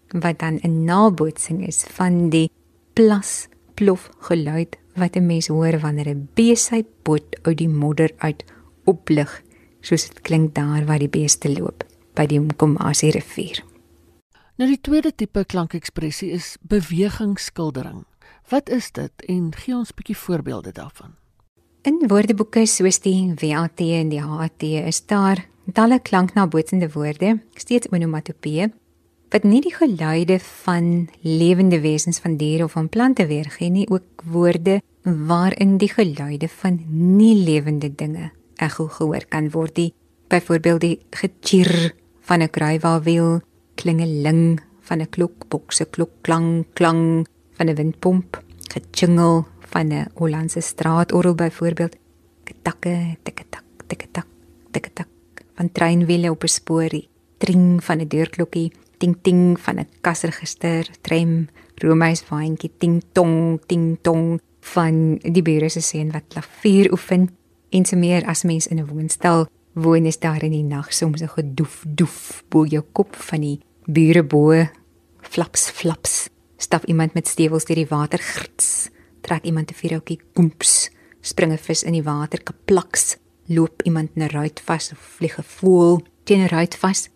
Wat 0.09 0.39
dan 0.39 0.61
'n 0.63 0.85
nabootsing 0.85 1.67
is 1.67 1.85
van 1.89 2.31
die 2.31 2.51
plas 2.93 3.49
plof 3.75 4.11
geluid 4.29 4.77
wat 4.95 5.17
'n 5.17 5.27
mens 5.27 5.47
hoor 5.49 5.79
wanneer 5.81 6.09
'n 6.09 6.29
beesheid 6.35 6.87
boot 7.03 7.37
uit 7.43 7.59
die 7.59 7.69
modder 7.69 8.11
uit 8.19 8.45
oplig 8.85 9.43
soos 9.87 10.09
dit 10.09 10.21
klink 10.27 10.55
daar 10.55 10.85
waar 10.87 11.03
die 11.03 11.13
beeste 11.13 11.51
loop 11.53 11.85
by 12.17 12.27
die 12.27 12.41
Mkomazi 12.43 13.13
rivier. 13.15 13.63
Nou 14.57 14.69
die 14.71 14.81
tweede 14.81 15.13
tipe 15.13 15.45
klankekspressie 15.45 16.31
is 16.33 16.55
bewegingsskildering. 16.65 18.05
Wat 18.51 18.71
is 18.73 18.89
dit 18.97 19.27
en 19.29 19.53
gee 19.53 19.75
ons 19.75 19.91
'n 19.91 19.97
bietjie 19.97 20.17
voorbeelde 20.17 20.73
daarvan? 20.73 21.15
In 21.83 22.09
woordeboeke 22.09 22.67
soos 22.67 22.99
die 23.01 23.35
WAT 23.41 23.81
en 23.81 24.09
die 24.09 24.21
HAT 24.21 24.63
is 24.63 25.07
daar 25.07 25.47
talle 25.73 26.01
klanknabootsende 26.01 26.89
woorde, 26.93 27.41
steeds 27.55 27.89
onomatopee, 27.89 28.73
wat 29.31 29.43
nie 29.43 29.61
die 29.61 29.75
geluide 29.75 30.39
van 30.39 31.09
lewende 31.21 31.81
wesens 31.81 32.19
van 32.19 32.37
diere 32.37 32.65
of 32.65 32.73
van 32.73 32.89
plante 32.89 33.27
weergee 33.27 33.71
nie, 33.71 33.89
ook 33.89 34.23
woorde 34.25 34.81
waarin 35.03 35.77
die 35.79 35.89
geluide 35.89 36.49
van 36.49 36.85
nie 36.89 37.35
lewende 37.45 37.95
dinge 37.95 38.31
ekho 38.57 38.89
gehoor 38.89 39.25
kan 39.29 39.51
word. 39.51 39.75
Die 39.75 39.95
byvoorbeeld 40.29 40.81
die 40.81 40.99
getier 41.11 41.95
van 42.21 42.43
'n 42.43 42.51
kruiwawiel, 42.51 43.41
klingeling 43.75 44.61
van 44.81 45.01
'n 45.01 45.11
klokboks, 45.11 45.81
'n 45.81 45.91
klokklank 45.91 46.67
klang 46.75 47.27
van 47.57 47.69
'n 47.69 47.75
windpomp, 47.75 48.43
gejingle 48.73 49.45
van 49.61 49.93
'n 49.93 50.11
Hollandse 50.15 50.61
straatorgel 50.61 51.35
byvoorbeeld, 51.35 51.97
getakke, 52.45 53.17
tikketak, 53.23 53.65
tikketak, 53.87 54.27
tikketak 54.71 55.09
van 55.55 55.73
treinwiele 55.73 56.31
op 56.31 56.43
'n 56.43 56.49
spoorie, 56.49 57.09
tring 57.39 57.85
van 57.85 58.01
'n 58.01 58.09
deurklokkie 58.09 58.73
ting 58.99 59.17
ting 59.23 59.61
van 59.61 59.79
'n 59.79 59.89
kasregister, 60.01 60.89
tram, 61.01 61.49
Romeis 61.77 62.25
waantjie 62.29 62.71
ting 62.79 63.03
tong 63.13 63.61
ting 63.67 63.99
tong 64.03 64.41
van 64.61 65.19
die 65.21 65.43
bure 65.43 65.69
se 65.69 65.81
seun 65.81 66.11
wat 66.11 66.25
klavier 66.29 66.93
oefen 66.93 67.29
en 67.71 67.85
so 67.85 67.97
meer 67.97 68.25
as 68.27 68.45
mens 68.45 68.67
in 68.67 68.79
'n 68.79 68.87
woonstel 68.87 69.47
woon 69.75 70.07
is 70.07 70.19
daar 70.19 70.43
in 70.43 70.53
die 70.53 70.63
nag 70.63 70.93
soms 70.93 71.23
'n 71.23 71.29
gedoef 71.29 71.85
doef 71.87 72.45
bo 72.49 72.65
jou 72.65 72.83
kop 72.93 73.17
van 73.17 73.41
die 73.41 73.61
bure 73.87 74.23
bo 74.23 74.67
flaps 75.21 75.71
flaps 75.71 76.29
stap 76.57 76.85
iemand 76.85 77.15
met 77.15 77.29
stewels 77.29 77.65
deur 77.65 77.77
die 77.77 77.89
water 77.89 78.19
grits 78.19 78.89
trek 79.21 79.45
iemand 79.45 79.71
'n 79.71 79.75
vierhoutjie 79.75 80.21
koemps 80.35 80.91
spring 81.21 81.53
'n 81.53 81.59
vis 81.59 81.83
in 81.83 81.93
die 81.93 82.03
water 82.03 82.43
kaplaks 82.43 83.17
loop 83.47 83.83
iemand 83.83 84.11
'n 84.17 84.29
ruit 84.29 84.61
vas 84.61 84.93
of 84.93 84.99
vlieg 84.99 85.39
'n 85.39 85.43
voël 85.43 86.03
teen 86.25 86.41
'n 86.41 86.49
ruit 86.49 86.75
vas 86.75 87.09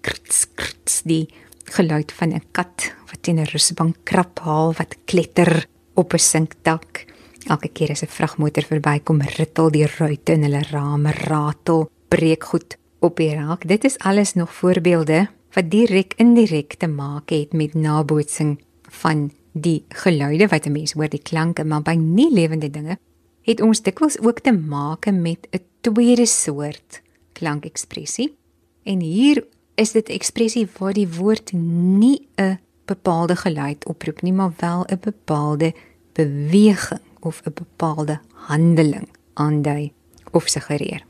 krits 0.00 0.46
krits 0.54 1.02
die 1.02 1.28
geluid 1.64 2.12
van 2.12 2.32
'n 2.32 2.42
kat 2.52 2.92
wat 3.10 3.22
teen 3.22 3.38
'n 3.38 3.50
rusbank 3.52 3.96
krap 4.04 4.38
haal 4.38 4.72
wat 4.78 4.96
kletter 5.04 5.66
op 5.94 6.12
'n 6.12 6.18
sinkdak. 6.18 7.06
Elke 7.46 7.68
keer 7.68 7.90
as 7.90 8.02
'n 8.02 8.10
vragmotor 8.10 8.64
verbykom, 8.64 9.20
rittel 9.20 9.70
die 9.70 9.86
ruitte 9.86 10.32
in 10.32 10.42
hulle 10.42 10.62
rame 10.70 11.12
ratel, 11.12 11.88
breek 12.08 12.44
goed 12.44 12.76
op 13.00 13.16
die 13.16 13.34
raak. 13.34 13.68
Dit 13.68 13.84
is 13.84 13.98
alles 13.98 14.34
nog 14.34 14.52
voorbeelde 14.52 15.28
wat 15.52 15.70
direk 15.70 16.14
indirek 16.16 16.74
te 16.74 16.86
maak 16.86 17.30
het 17.30 17.52
met 17.52 17.74
nabootsing 17.74 18.58
van 18.82 19.30
die 19.52 19.84
geluide 19.88 20.48
wat 20.48 20.66
'n 20.66 20.72
mens 20.72 20.92
hoor, 20.92 21.08
die 21.08 21.22
klanke, 21.22 21.64
maar 21.64 21.82
by 21.82 21.94
nie 21.94 22.32
lewende 22.32 22.70
dinge 22.70 22.98
het 23.42 23.60
ons 23.60 23.82
dikwels 23.82 24.18
ook 24.20 24.40
te 24.40 24.52
maak 24.52 25.06
met 25.12 25.46
'n 25.50 25.60
tweede 25.80 26.26
soort 26.26 27.02
klankekspressie. 27.32 28.36
En 28.82 29.00
hier 29.00 29.44
is 29.74 29.92
dit 29.92 30.08
ekspressie 30.08 30.68
waar 30.78 30.92
die 30.92 31.08
woord 31.08 31.52
nie 31.52 32.28
'n 32.36 32.58
bepaalde 32.84 33.36
geluid 33.36 33.86
oproep 33.86 34.22
nie, 34.22 34.32
maar 34.32 34.52
wel 34.56 34.84
'n 34.84 34.98
bepaalde 35.00 35.74
beweging 36.12 37.00
of 37.26 37.42
'n 37.44 37.52
bepaalde 37.54 38.20
handeling 38.48 39.08
aandui 39.34 39.92
of 40.32 40.48
suggereer. 40.48 41.02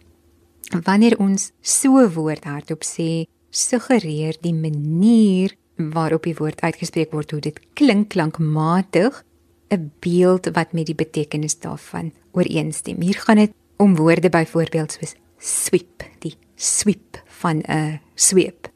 Wanneer 0.83 1.19
ons 1.19 1.53
so 1.61 1.99
'n 1.99 2.13
woord 2.13 2.45
hardop 2.45 2.83
sê, 2.85 3.27
suggereer 3.51 4.37
die 4.41 4.55
manier 4.55 5.55
waarop 5.77 6.23
die 6.23 6.37
woord 6.37 6.61
uitgespreek 6.61 7.13
word 7.13 7.31
hoe 7.31 7.41
dit 7.41 7.61
klink 7.75 8.09
klankmatig 8.09 9.25
'n 9.71 9.93
beeld 10.01 10.49
wat 10.53 10.73
met 10.73 10.87
die 10.87 10.95
betekenis 10.95 11.59
daarvan 11.59 12.13
ooreenstem. 12.33 13.01
Hier 13.01 13.19
gaan 13.19 13.37
dit 13.37 13.53
om 13.77 13.97
woorde 13.97 14.29
byvoorbeeld 14.29 14.93
soos 14.93 15.15
sweep, 15.39 16.05
die 16.19 16.37
sweep 16.55 17.23
van 17.27 17.63
'n 17.69 18.01
sweep. 18.15 18.69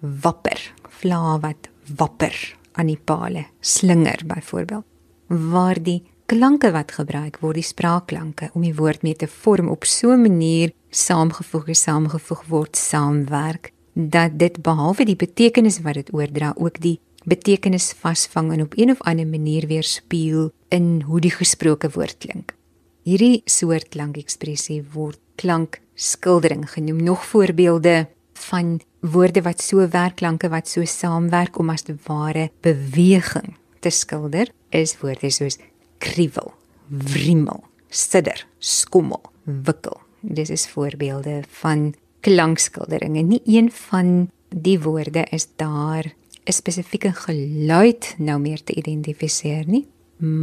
Wapper, 0.00 0.74
vla 0.88 1.38
wat 1.40 1.68
wapper 1.96 2.56
aan 2.72 2.86
die 2.86 3.00
palle, 3.04 3.46
slinger 3.60 4.20
byvoorbeeld. 4.26 4.84
Waar 5.26 5.82
die 5.82 6.02
klanke 6.28 6.68
wat 6.74 6.92
gebruik 6.92 7.38
word, 7.40 7.56
die 7.56 7.64
spraakklanke 7.64 8.50
om 8.52 8.64
die 8.66 8.74
woord 8.76 9.00
mee 9.06 9.16
te 9.16 9.26
vorm 9.32 9.70
op 9.72 9.86
so 9.88 10.12
'n 10.12 10.20
manier 10.20 10.72
saamgevoeg 10.90 11.68
is, 11.68 11.82
saamgevoeg 11.82 12.42
word, 12.48 12.76
saamwerk 12.76 13.72
dat 13.94 14.38
dit 14.38 14.62
behalwe 14.62 15.04
die 15.04 15.16
betekenis 15.16 15.80
wat 15.80 15.94
dit 15.94 16.12
oordra, 16.12 16.52
ook 16.56 16.80
die 16.80 17.00
betekenis 17.24 17.92
vasvang 17.92 18.52
en 18.52 18.62
op 18.62 18.74
een 18.76 18.90
of 18.90 19.00
ander 19.00 19.26
manier 19.26 19.66
weerspieël 19.66 20.52
in 20.68 21.02
hoe 21.06 21.20
die 21.20 21.30
gesproke 21.30 21.90
woord 21.90 22.18
klink. 22.18 22.54
Hierdie 23.02 23.42
soort 23.44 23.88
klankekspressie 23.88 24.84
word 24.92 25.18
klankskildering 25.34 26.70
genoem. 26.70 27.02
Nog 27.02 27.24
voorbeelde 27.24 28.06
van 28.32 28.80
woorde 29.00 29.42
wat 29.42 29.62
so 29.62 29.88
werkklanke 29.88 30.48
wat 30.48 30.68
so 30.68 30.84
saamwerk 30.84 31.58
om 31.58 31.70
as 31.70 31.82
te 31.82 31.96
ware 32.06 32.50
beweging 32.60 33.56
te 33.80 33.90
skilder 33.90 34.48
is 34.70 34.98
woorde 35.00 35.30
soos 35.30 35.58
kriewel, 35.98 36.52
wrimmel, 36.86 37.64
sidder, 37.88 38.46
skommel, 38.58 39.22
wikkel. 39.44 40.00
Dis 40.20 40.50
is 40.50 40.66
voorbeelde 40.68 41.42
van 41.60 41.94
klankskildering 42.20 43.16
en 43.16 43.28
nie 43.28 43.42
een 43.46 43.70
van 43.72 44.30
die 44.48 44.78
woorde 44.80 45.26
is 45.30 45.48
daar 45.56 46.14
'n 46.48 46.52
spesifieke 46.52 47.12
geluid 47.12 48.14
nou 48.18 48.40
meer 48.40 48.62
te 48.64 48.74
identifiseer 48.74 49.64
nie, 49.66 49.86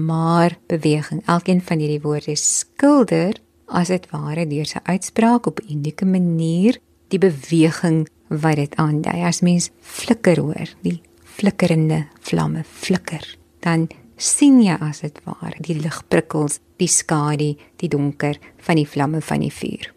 maar 0.06 0.58
beweging. 0.68 1.26
Elkeen 1.26 1.62
van 1.62 1.80
hierdie 1.80 2.02
woorde 2.02 2.36
skilder 2.36 3.34
as 3.66 3.88
dit 3.88 4.10
ware 4.10 4.48
deur 4.48 4.66
sy 4.66 4.80
uitspraak 4.84 5.46
op 5.46 5.60
'n 5.60 5.72
unieke 5.72 6.06
manier 6.06 6.78
die 7.08 7.20
beweging 7.20 8.08
wat 8.28 8.56
dit 8.56 8.76
aandui. 8.76 9.24
As 9.24 9.42
mens 9.42 9.70
flikker 9.80 10.40
hoor, 10.40 10.70
die 10.82 11.02
flikkerende 11.24 12.06
vlamme 12.20 12.64
flikker, 12.64 13.38
dan 13.60 13.90
sien 14.18 14.62
jy 14.64 14.78
as 14.80 15.02
dit 15.04 15.18
ware 15.26 15.60
die 15.60 15.78
ligprikkels, 15.80 16.60
die 16.80 16.90
skadu, 16.92 17.54
die 17.82 17.90
donker 17.92 18.40
van 18.66 18.80
die 18.80 18.88
vlamme 18.88 19.22
van 19.22 19.44
die 19.44 19.54
vuur. 19.54 19.92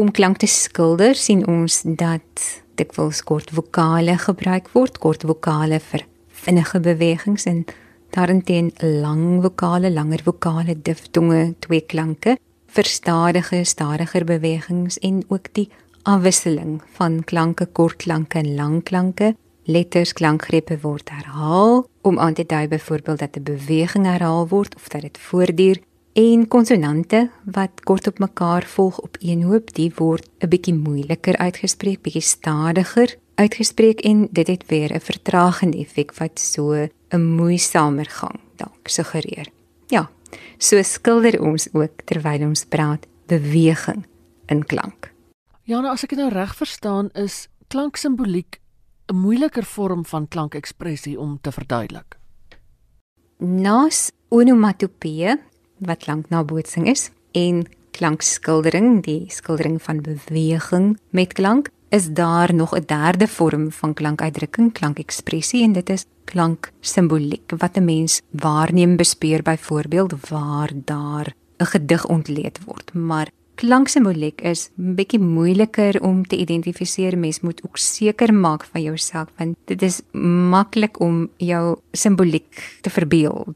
Om 0.00 0.12
klank 0.14 0.40
te 0.40 0.48
skilder 0.48 1.18
sien 1.18 1.42
ons 1.50 1.82
dat 1.84 2.46
dikwels 2.80 3.22
kort 3.26 3.50
vokale 3.52 4.16
gebruik 4.18 4.70
word, 4.72 4.98
kort 5.02 5.26
vokale 5.28 5.80
vir 5.90 6.06
vinnige 6.44 6.80
bewegings 6.80 7.44
en 7.50 7.64
daarenteen 8.14 8.70
lang 8.80 9.42
vokale, 9.44 9.90
langer 9.92 10.22
vokale, 10.24 10.74
diftonge, 10.74 11.54
twee 11.60 11.84
klanke 11.84 12.38
vir 12.70 12.86
stadige, 12.86 13.64
stadiger 13.66 14.24
bewegings 14.24 14.98
en 15.02 15.22
ook 15.28 15.50
die 15.58 15.68
afwisseling 16.08 16.78
van 16.96 17.20
klanke, 17.24 17.66
kortklanke 17.66 18.40
en 18.40 18.54
langklanke. 18.56 19.34
Letters, 19.64 20.12
klankgrepe 20.12 20.78
word 20.80 21.10
herhaal 21.10 21.86
om 22.02 22.18
aan 22.18 22.34
te 22.34 22.46
dui 22.46 22.68
byvoorbeeld 22.68 23.18
dat 23.18 23.36
'n 23.36 23.42
beweging 23.42 24.06
herhaal 24.06 24.48
word 24.48 24.74
of 24.74 24.88
dat 24.88 25.00
dit 25.00 25.18
voortduur. 25.18 25.78
En 26.12 26.48
konsonante 26.48 27.30
wat 27.44 27.80
kort 27.82 28.06
op 28.06 28.18
mekaar 28.18 28.62
volg 28.62 29.00
op 29.00 29.16
een 29.20 29.42
hoop, 29.42 29.74
die 29.74 29.92
word 29.94 30.28
'n 30.38 30.48
bietjie 30.48 30.74
moeiliker 30.74 31.36
uitgespreek, 31.36 32.02
bietjie 32.02 32.22
stadiger 32.22 33.16
uitgespreek 33.34 34.00
en 34.00 34.28
dit 34.30 34.46
het 34.46 34.66
weer 34.66 34.94
'n 34.94 35.00
vertragende 35.00 35.78
effek 35.78 36.14
wat 36.14 36.38
so 36.38 36.88
'n 37.08 37.34
moeisamer 37.36 38.06
gang 38.06 38.40
dalk 38.56 38.88
suggereer. 38.88 39.46
Ja, 39.86 40.10
so 40.58 40.82
skilder 40.82 41.40
ons 41.40 41.68
ook 41.72 42.00
terwyl 42.04 42.46
ons 42.46 42.64
praat 42.64 43.06
beweging 43.26 44.06
in 44.46 44.66
klank. 44.66 45.12
Ja, 45.62 45.80
nou 45.80 45.92
as 45.92 46.02
ek 46.02 46.08
dit 46.08 46.18
nou 46.18 46.32
reg 46.32 46.56
verstaan 46.56 47.10
is 47.12 47.48
klanksimboliek 47.68 48.59
'n 49.10 49.16
moeiliker 49.16 49.64
vorm 49.64 50.04
van 50.06 50.28
klankekspressie 50.28 51.18
om 51.18 51.38
te 51.40 51.52
verduidelik. 51.52 52.18
Nas 53.38 54.10
onomatopee 54.28 55.34
wat 55.78 55.98
klanknabootsing 55.98 56.86
is 56.86 57.10
en 57.32 57.66
klankskildering, 57.90 59.02
die 59.02 59.24
skildering 59.28 59.82
van 59.82 60.00
beweging 60.00 60.98
met 61.10 61.32
klank, 61.32 61.70
is 61.88 62.06
daar 62.12 62.54
nog 62.54 62.74
'n 62.76 62.86
derde 62.86 63.26
vorm 63.26 63.72
van 63.72 63.94
klankuitdrukking, 63.94 64.72
klankekspressie 64.72 65.62
en 65.62 65.72
dit 65.72 65.90
is 65.90 66.06
klanksimboliek 66.24 67.52
wat 67.58 67.76
'n 67.76 67.84
mens 67.84 68.20
waarneem 68.30 68.96
bespeur 68.96 69.42
byvoorbeeld 69.42 70.28
waar 70.28 70.70
daar 70.74 71.34
'n 71.58 71.64
gedig 71.64 72.06
ontleed 72.06 72.64
word. 72.64 72.92
Maar 72.94 73.30
klanksimboliek 73.60 74.40
is 74.40 74.70
'n 74.78 74.94
bietjie 74.94 75.20
moeiliker 75.20 76.00
om 76.02 76.26
te 76.26 76.36
identifiseer. 76.36 77.18
Mens 77.18 77.40
moet 77.40 77.60
ook 77.64 77.76
seker 77.76 78.34
maak 78.34 78.64
van 78.64 78.82
jouself 78.82 79.28
want 79.36 79.56
dit 79.64 79.82
is 79.82 80.00
maklik 80.50 81.00
om 81.00 81.28
jou 81.36 81.76
simboliek 81.92 82.78
te 82.80 82.90
verbeel 82.90 83.54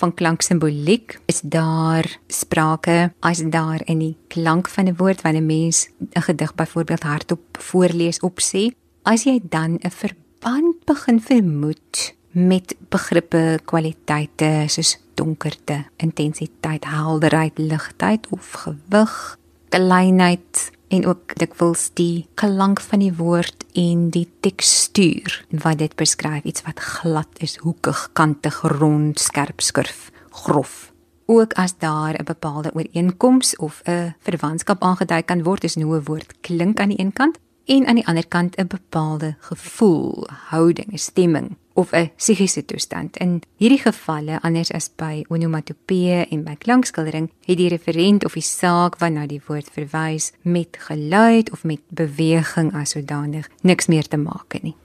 van 0.00 0.14
klanksimboliek 0.14 1.18
is 1.26 1.40
daar 1.40 2.18
sprake 2.26 3.12
as 3.20 3.42
daar 3.52 3.80
in 3.84 3.98
die 3.98 4.16
klank 4.28 4.68
van 4.68 4.86
'n 4.88 4.96
woord 4.96 5.22
wanneer 5.22 5.42
'n 5.42 5.46
mens 5.46 5.88
'n 6.16 6.22
gedig 6.22 6.54
byvoorbeeld 6.54 7.02
hardop 7.02 7.42
voorlees 7.58 8.20
op 8.20 8.38
sê 8.40 8.70
as 9.02 9.24
jy 9.24 9.40
dan 9.42 9.78
'n 9.82 9.90
verband 9.90 10.84
begin 10.84 11.20
vermoed 11.20 12.14
met 12.32 12.76
begrippe 12.88 13.58
kwaliteite 13.64 14.64
soos 14.66 14.98
donkerte, 15.14 15.84
intensiteit, 15.96 16.84
helderheid, 16.84 17.58
ligtheid 17.58 18.26
of 18.30 18.52
gewig, 18.52 19.38
kleinheid 19.70 20.70
en 20.90 21.06
ook 21.06 21.36
dikwels 21.38 21.90
die 21.94 22.26
klank 22.34 22.80
van 22.82 23.02
die 23.04 23.12
woord 23.14 23.64
en 23.78 24.08
die 24.10 24.26
tekstuur 24.42 25.44
wat 25.62 25.78
dit 25.78 25.94
beskryf 25.96 26.44
iets 26.44 26.64
wat 26.66 26.82
glad 26.82 27.42
is, 27.44 27.56
hoekig, 27.62 28.08
kantig, 28.12 28.60
rond, 28.78 29.20
skerp, 29.20 29.62
skurf, 29.62 30.10
grof. 30.42 30.90
Ook 31.30 31.54
as 31.54 31.78
daar 31.78 32.18
'n 32.18 32.24
bepaalde 32.24 32.74
ooreenkoms 32.74 33.56
of 33.56 33.82
'n 33.84 34.14
verwantskap 34.20 34.82
aangedui 34.82 35.22
kan 35.22 35.42
word, 35.42 35.64
is 35.64 35.74
hoe 35.74 35.96
'n 35.96 36.04
woord 36.04 36.34
klink 36.40 36.80
aan 36.80 36.88
die 36.88 37.00
een 37.00 37.12
kant 37.12 37.38
en 37.64 37.86
aan 37.86 37.94
die 37.94 38.06
ander 38.06 38.26
kant 38.28 38.56
'n 38.56 38.66
bepaalde 38.66 39.36
gevoel, 39.38 40.28
houding, 40.50 41.00
stemming 41.00 41.56
of 41.80 41.92
'n 41.92 42.10
psigiese 42.16 42.64
toestand. 42.64 43.16
In 43.16 43.42
hierdie 43.56 43.80
gevalle, 43.80 44.40
anders 44.42 44.72
as 44.72 44.90
by 44.96 45.24
onomatopee 45.28 46.26
en 46.30 46.44
by 46.44 46.56
klankskildering, 46.56 47.30
het 47.44 47.56
die 47.56 47.68
referent 47.68 48.24
of 48.24 48.32
die 48.32 48.42
saak 48.42 48.98
waarna 48.98 49.26
die 49.26 49.40
woord 49.46 49.70
verwys 49.72 50.32
met 50.42 50.76
geluid 50.78 51.50
of 51.50 51.64
met 51.64 51.80
beweging 51.88 52.74
as 52.74 52.90
sodanig 52.90 53.48
niks 53.62 53.86
meer 53.86 54.08
te 54.08 54.16
maak 54.16 54.62
nie. 54.62 54.76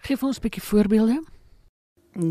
Geef 0.00 0.22
ons 0.22 0.38
'n 0.38 0.40
bietjie 0.40 0.62
voorbeelde. 0.62 1.22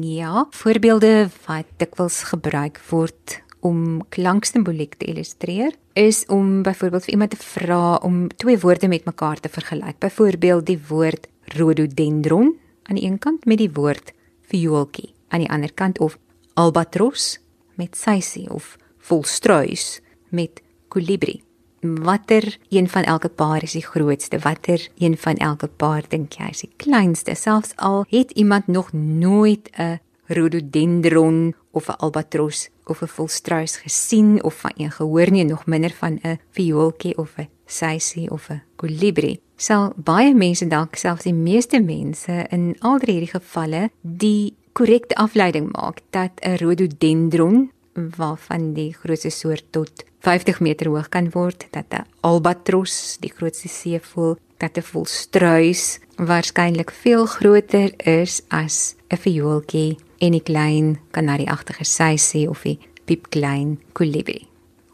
Ja, 0.01 0.47
voorbeelde 0.49 1.29
wat 1.45 1.65
dikwels 1.77 2.23
gebruik 2.23 2.81
word 2.89 3.43
om 3.59 4.03
klanksimboliek 4.09 4.95
te 4.95 5.05
illustreer 5.05 5.73
is 5.93 6.25
om 6.25 6.61
byvoorbeeld 6.61 7.03
vir 7.03 7.13
iemand 7.13 7.29
te 7.29 7.37
vra 7.37 7.95
om 7.95 8.27
twee 8.27 8.59
woorde 8.59 8.87
met 8.87 9.05
mekaar 9.05 9.39
te 9.39 9.49
vergelyk. 9.49 9.99
Byvoorbeeld 9.99 10.65
die 10.65 10.79
woord 10.87 11.27
rhododendron 11.43 12.55
aan 12.87 12.95
die 12.95 13.05
een 13.05 13.19
kant 13.19 13.45
met 13.45 13.57
die 13.57 13.71
woord 13.73 14.13
viooltjie 14.49 15.13
aan 15.27 15.43
die 15.43 15.49
ander 15.49 15.73
kant 15.73 15.99
of 15.99 16.17
albatros 16.53 17.39
met 17.75 17.97
sysie 17.97 18.49
of 18.49 18.77
volstruis 18.97 19.99
met 20.29 20.61
kolibrie. 20.87 21.43
Watter 21.81 22.57
een 22.69 22.89
van 22.89 23.03
elke 23.03 23.29
paar 23.29 23.63
is 23.63 23.75
die 23.77 23.85
grootste? 23.85 24.39
Watter 24.39 24.87
een 24.97 25.17
van 25.17 25.35
elke 25.35 25.67
paar 25.67 26.05
dink 26.09 26.33
jy 26.39 26.49
is 26.49 26.63
die 26.65 26.73
kleinste? 26.81 27.35
Selfs 27.35 27.75
al 27.75 28.05
het 28.09 28.31
iemand 28.31 28.67
nog 28.67 28.93
nooit 28.93 29.69
'n 29.77 29.99
rhododendron 30.25 31.55
of 31.71 31.87
'n 31.87 31.97
albatros 31.97 32.69
of 32.85 33.01
'n 33.01 33.07
volstruis 33.07 33.77
gesien 33.77 34.43
of 34.43 34.53
van 34.59 34.71
een 34.75 34.91
gehoor 34.91 35.31
nie, 35.31 35.43
nog 35.43 35.65
minder 35.65 35.91
van 35.91 36.19
'n 36.21 36.39
viooltjie 36.51 37.17
of 37.17 37.37
'n 37.37 37.49
sysie 37.65 38.31
of 38.31 38.49
'n 38.49 38.61
kolibrie. 38.75 39.39
Sal 39.55 39.93
baie 39.95 40.35
mense 40.35 40.67
dalk 40.67 40.95
selfs 40.95 41.23
die 41.23 41.33
meeste 41.33 41.79
mense 41.79 42.45
in 42.49 42.75
al 42.79 42.99
hierdie 42.99 43.31
gevalle 43.31 43.89
die 44.01 44.53
korrekte 44.73 45.15
afleiding 45.15 45.71
maak 45.71 45.99
dat 46.09 46.31
'n 46.41 46.55
rhododendron 46.55 47.71
waarvan 48.17 48.73
die 48.73 48.93
grootste 48.93 49.29
soort 49.29 49.63
tot 49.71 50.03
50 50.19 50.59
meter 50.59 50.87
hoog 50.87 51.09
kan 51.09 51.29
word, 51.31 51.67
dat 51.71 51.85
'n 51.89 52.05
albatros, 52.19 53.17
die 53.19 53.31
grootste 53.35 53.67
seevoël, 53.67 54.37
dat 54.57 54.77
'n 54.77 54.81
volstruis 54.81 55.99
waarskynlik 56.15 56.91
veel 56.91 57.25
groter 57.25 58.07
is 58.07 58.41
as 58.47 58.95
'n 59.09 59.17
viooltjie 59.17 59.97
en 60.17 60.33
'n 60.33 60.43
klein 60.43 60.99
kanarieagtige 61.11 61.83
sysie 61.83 62.49
of 62.49 62.65
'n 62.65 62.79
piepklein 63.05 63.79
kolibrie. 63.93 64.47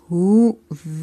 Hoe 0.07 0.55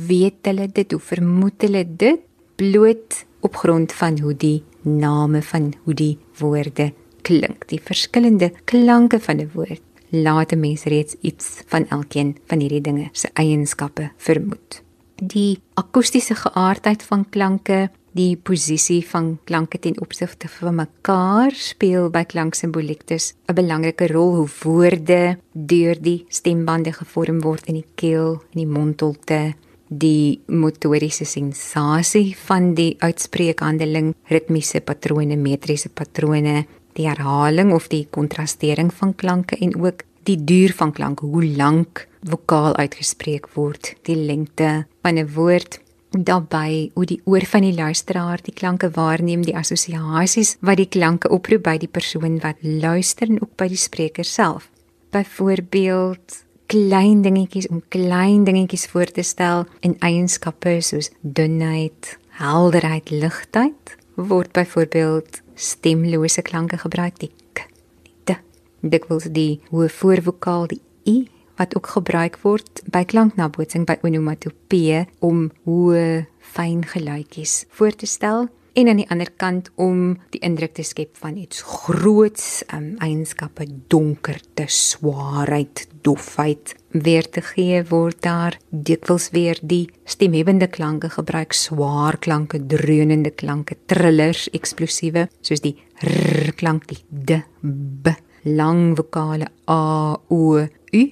weet 0.06 0.42
hulle 0.42 0.68
dit? 0.72 0.92
Hoe 0.92 1.00
vermoed 1.00 1.62
hulle 1.62 1.84
dit? 1.96 2.20
Bloot 2.56 3.24
op 3.40 3.56
grond 3.56 3.92
van 3.92 4.18
hoe 4.18 4.36
die 4.36 4.62
name 4.82 5.42
van 5.42 5.72
hoe 5.84 5.94
die 5.94 6.18
woorde 6.38 6.92
klink, 7.22 7.68
die 7.68 7.80
verskillende 7.82 8.52
klanke 8.64 9.20
van 9.20 9.40
'n 9.40 9.50
woord. 9.54 9.82
Laat 10.10 10.52
'n 10.52 10.60
mens 10.60 10.82
reeds 10.84 11.14
iets 11.20 11.62
van 11.66 11.88
elkeen 11.88 12.36
van 12.46 12.60
hierdie 12.60 12.80
dinge 12.80 13.08
se 13.12 13.28
eienskappe 13.32 14.10
vermoed. 14.16 14.82
Die 15.14 15.60
akoestiese 15.74 16.34
geaardheid 16.34 17.02
van 17.02 17.28
klanke, 17.28 17.90
die 18.12 18.36
posisie 18.36 19.02
van 19.06 19.38
klanke 19.44 19.78
ten 19.78 20.00
opsigte 20.00 20.48
van 20.48 20.74
mekaar 20.74 21.52
speel 21.52 22.10
by 22.10 22.24
klanksimboliek 22.24 23.06
dus 23.06 23.34
'n 23.48 23.54
belangrike 23.54 24.06
rol. 24.06 24.34
Hoe 24.36 24.48
woorde 24.62 25.38
deur 25.52 25.96
die 26.00 26.24
stembande 26.28 26.92
gevorm 26.92 27.40
word 27.40 27.66
in 27.66 27.74
die 27.74 27.90
keel 27.94 28.42
en 28.52 28.58
die 28.58 28.66
mondholte 28.66 29.54
die 29.88 30.40
motoriese 30.46 31.24
sensasie 31.24 32.36
van 32.36 32.74
die 32.74 32.96
uitspreekhandeling, 33.00 34.14
ritmiese 34.28 34.80
patrone, 34.80 35.36
metriese 35.36 35.88
patrone, 35.88 36.66
die 36.98 37.08
herhaling 37.08 37.72
of 37.72 37.88
die 37.88 38.06
kontrastering 38.10 38.92
van 38.92 39.14
klanke 39.14 39.56
en 39.56 39.74
ook 39.80 40.04
die 40.28 40.36
duur 40.44 40.74
van 40.76 40.92
klanke, 40.92 41.26
hoe 41.26 41.46
lank 41.56 42.06
vokaal 42.28 42.76
uitgespreek 42.76 43.48
word, 43.54 43.94
die 44.04 44.16
lengte 44.16 44.86
van 45.02 45.18
'n 45.18 45.32
woord 45.34 45.80
daarbey 46.10 46.90
hoe 46.94 47.06
die 47.06 47.20
oor 47.24 47.44
van 47.46 47.64
die 47.66 47.74
luisteraar 47.74 48.40
die 48.42 48.54
klanke 48.54 48.90
waarneem 48.94 49.42
die 49.44 49.56
assosiasies 49.56 50.56
wat 50.60 50.80
die 50.80 50.88
klanke 50.88 51.28
oproep 51.28 51.64
by 51.66 51.76
die 51.78 51.90
persoon 51.90 52.38
wat 52.44 52.60
luister 52.62 53.28
en 53.28 53.42
ook 53.42 53.54
by 53.60 53.68
die 53.68 53.80
spreker 53.80 54.24
self. 54.24 54.70
Byvoorbeeld 55.12 56.44
klein 56.68 57.22
dingetjies 57.24 57.68
om 57.68 57.82
klein 57.88 58.44
dingetjies 58.44 58.86
voor 58.92 59.12
te 59.12 59.22
stel 59.22 59.66
in 59.80 59.96
eienskappe 60.04 60.78
soos 60.84 61.10
dunheid, 61.20 62.16
helderheid, 62.40 63.10
ligtheid 63.10 63.96
word 64.18 64.52
byvoorbeeld 64.52 65.40
stemlose 65.54 66.42
klanke 66.42 66.78
gebruik 66.78 67.18
die 67.22 67.30
k, 67.52 67.64
die 68.04 68.14
t, 68.24 68.36
dikwels 68.82 69.28
die 69.32 69.60
hoë 69.70 69.88
voorvokaal 70.00 70.68
die 70.74 70.80
i 71.08 71.16
wat 71.58 71.76
ook 71.76 71.90
gebruik 71.98 72.38
word 72.42 72.82
by 72.90 73.04
klanknabootsing 73.08 73.86
by 73.88 73.98
onomatopee 74.06 75.04
om 75.24 75.48
hoë 75.66 76.26
fyn 76.54 76.84
geluidjies 76.86 77.64
voor 77.74 77.96
te 77.98 78.06
stel 78.06 78.48
en 78.78 78.88
aan 78.88 79.00
die 79.00 79.08
ander 79.10 79.30
kant 79.36 79.70
om 79.74 80.12
die 80.30 80.40
indruk 80.46 80.76
te 80.76 80.84
skep 80.86 81.16
van 81.18 81.36
iets 81.40 81.64
groots, 81.66 82.62
um, 82.74 82.92
eienskappe 83.02 83.66
donkerte, 83.90 84.68
swaarheid, 84.70 85.86
dofheid 86.06 86.76
weer 86.94 87.26
te 87.26 87.42
gee 87.42 87.82
word 87.90 88.20
daar. 88.22 88.58
Dikwels 88.70 89.30
weer 89.34 89.58
die 89.62 89.88
stemhebbende 90.06 90.70
klanke 90.70 91.10
gebruik, 91.10 91.56
swaar 91.58 92.20
klanke, 92.22 92.60
dreunende 92.70 93.34
klanke, 93.34 93.80
trillers, 93.90 94.46
eksplosiewe 94.54 95.26
soos 95.42 95.64
die 95.64 95.74
r 96.06 96.52
klank, 96.54 96.86
die 96.86 97.02
d, 97.10 97.42
b, 97.62 98.14
lang 98.46 98.94
vokale 98.96 99.50
a, 99.66 100.14
o, 100.14 100.54
u 100.94 101.02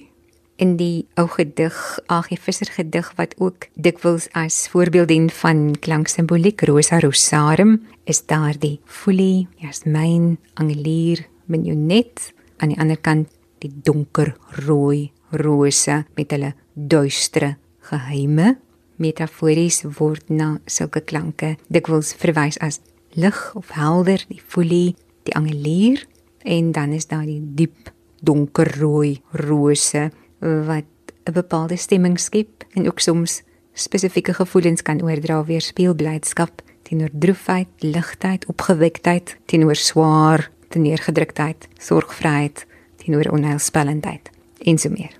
in 0.57 0.75
die 0.77 1.05
ou 1.17 1.27
gedig 1.29 1.75
Ag 2.09 2.29
visser 2.41 2.69
gedig 2.73 3.09
wat 3.17 3.35
ook 3.37 3.67
dikwels 3.77 4.27
as 4.37 4.65
voorbeeld 4.73 5.09
dien 5.11 5.29
van 5.29 5.75
klanksimboliek 5.79 6.61
Rosa 6.65 6.99
Rosarum 6.99 7.77
is 8.09 8.23
daar 8.25 8.57
die 8.59 8.79
folie 8.85 9.47
jasmyn 9.61 10.37
angelier 10.57 11.25
minionet. 11.45 12.33
Aan 12.57 12.73
die 12.73 12.79
ander 12.81 12.97
kant 12.97 13.29
die 13.61 13.71
donker 13.71 14.33
rooi 14.65 15.11
rose 15.29 16.03
met 16.17 16.33
hulle 16.33 16.53
duistere 16.73 17.55
geheime. 17.89 18.57
Metafories 18.97 19.83
word 19.99 20.29
na 20.33 20.55
sulke 20.65 21.03
klanke 21.05 21.55
dikwels 21.69 22.15
verwys 22.17 22.57
as 22.65 22.81
lig 23.13 23.37
of 23.55 23.69
helder, 23.77 24.23
die 24.29 24.41
folie, 24.41 24.95
die 25.25 25.35
angelier. 25.37 26.01
En 26.41 26.71
dan 26.71 26.93
is 26.97 27.09
daar 27.09 27.25
die 27.25 27.41
diep 27.41 27.91
donkerrooi 28.25 29.19
rose 29.37 30.09
wat 30.39 30.85
'n 31.25 31.33
bepaalde 31.33 31.75
stemming 31.75 32.19
skep 32.19 32.65
en 32.73 32.87
ook 32.87 32.99
soms 32.99 33.41
spesifieke 33.73 34.33
gevoelens 34.33 34.81
kan 34.81 35.01
oordra 35.01 35.43
weer 35.45 35.61
speelblydskap 35.61 36.61
teenoor 36.81 37.09
droefheid, 37.11 37.67
ligtheid, 37.79 38.45
opgewektheid, 38.45 39.37
teenoor 39.45 39.75
swaar, 39.75 40.51
teneergedruktheid, 40.67 41.67
sorgvryheid, 41.77 42.65
teenoor 42.95 43.31
onheilspellendheid 43.31 44.29
en 44.63 44.77
so 44.77 44.89
meer. 44.89 45.11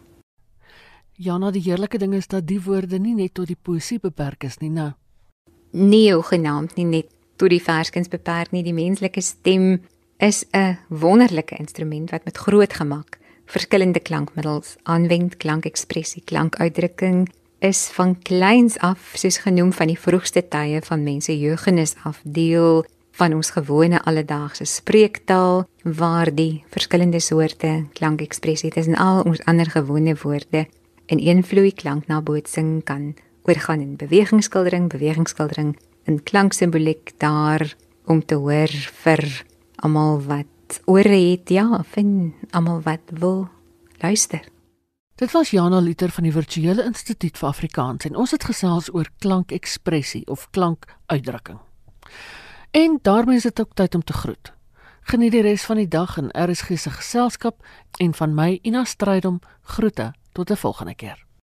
Jana, 1.12 1.52
die 1.52 1.62
heerlike 1.66 1.98
ding 1.98 2.14
is 2.14 2.28
dat 2.28 2.48
die 2.48 2.62
woorde 2.62 3.00
nie 3.00 3.16
net 3.18 3.34
tot 3.34 3.50
die 3.50 3.58
poesie 3.62 4.00
beperk 4.00 4.44
is 4.44 4.60
nie, 4.62 4.70
nou. 4.70 4.92
Nie 5.72 6.14
genaamd 6.14 6.76
nie 6.78 6.86
net 6.86 7.12
tot 7.36 7.50
die 7.50 7.62
verskuns 7.62 8.08
beperk 8.08 8.52
nie, 8.52 8.64
die 8.64 8.74
menslike 8.74 9.22
stem 9.22 9.82
is 10.18 10.46
'n 10.54 10.78
wonderlike 10.90 11.56
instrument 11.58 12.12
wat 12.12 12.26
met 12.26 12.38
groot 12.38 12.74
gemak 12.74 13.20
verskillende 13.48 14.00
klankmiddels 14.00 14.76
aanwend, 14.84 15.38
klankekspressie, 15.38 16.22
klankuitdrukking 16.26 17.28
is 17.60 17.88
van 17.96 18.14
kleins 18.22 18.78
af 18.86 19.14
soos 19.18 19.40
genoem 19.42 19.72
van 19.74 19.90
die 19.90 20.00
vroegste 20.00 20.44
tye 20.52 20.82
van 20.86 21.04
mense 21.04 21.34
jeugenis 21.34 21.96
af 22.06 22.20
deel 22.24 22.84
van 23.18 23.34
ons 23.34 23.50
gewone 23.56 24.02
alledaagse 24.06 24.66
spreektaal 24.70 25.64
waar 25.82 26.30
die 26.36 26.64
verskillende 26.70 27.20
soorte 27.20 27.88
klankekspressie 27.98 28.72
tussen 28.76 29.00
al 29.02 29.24
ons 29.26 29.42
ander 29.50 29.70
gewone 29.74 30.14
woorde 30.22 30.68
in 31.08 31.24
een 31.24 31.44
vloei 31.44 31.72
klanknabootsing 31.74 32.84
kan 32.84 33.16
oorgaan 33.48 33.82
in 33.82 33.96
bewegingsskildering, 33.96 34.90
bewegingsskildering 34.92 35.78
in 36.06 36.24
klanksimboliek 36.24 37.14
daar 37.18 37.76
om 38.06 38.26
te 38.26 38.36
hoor 38.36 38.72
vir 39.04 39.24
almal 39.76 40.22
wat 40.68 40.82
ore 40.86 41.16
het, 41.16 41.50
ja, 41.50 41.84
vind 41.84 42.34
almal 42.52 42.82
wat 42.82 43.00
wil 43.08 43.48
luister. 43.98 44.48
Dit 45.16 45.32
was 45.32 45.50
Jana 45.50 45.80
Liter 45.80 46.10
van 46.10 46.24
die 46.24 46.32
Virtuele 46.32 46.84
Instituut 46.84 47.38
vir 47.38 47.48
Afrikaans 47.48 48.06
en 48.06 48.16
ons 48.16 48.32
het 48.32 48.44
gesels 48.44 48.94
oor 48.94 49.08
klankekspressie 49.20 50.26
of 50.28 50.50
klankuitdrukking. 50.52 51.60
En 52.72 53.00
daarmee 53.02 53.36
is 53.36 53.48
dit 53.48 53.60
ook 53.60 53.74
tyd 53.74 53.96
om 53.96 54.04
te 54.04 54.14
groet. 54.14 54.54
Geniet 55.02 55.32
die 55.32 55.42
res 55.42 55.64
van 55.64 55.80
die 55.80 55.88
dag 55.88 56.18
in 56.18 56.30
RSG 56.36 56.78
se 56.78 56.92
geselskap 56.92 57.64
en 57.98 58.14
van 58.14 58.36
my 58.36 58.60
Ina 58.62 58.84
Strydom 58.84 59.40
groete 59.62 60.14
tot 60.34 60.52
'n 60.52 60.56
volgende 60.56 60.96
keer. 60.96 61.27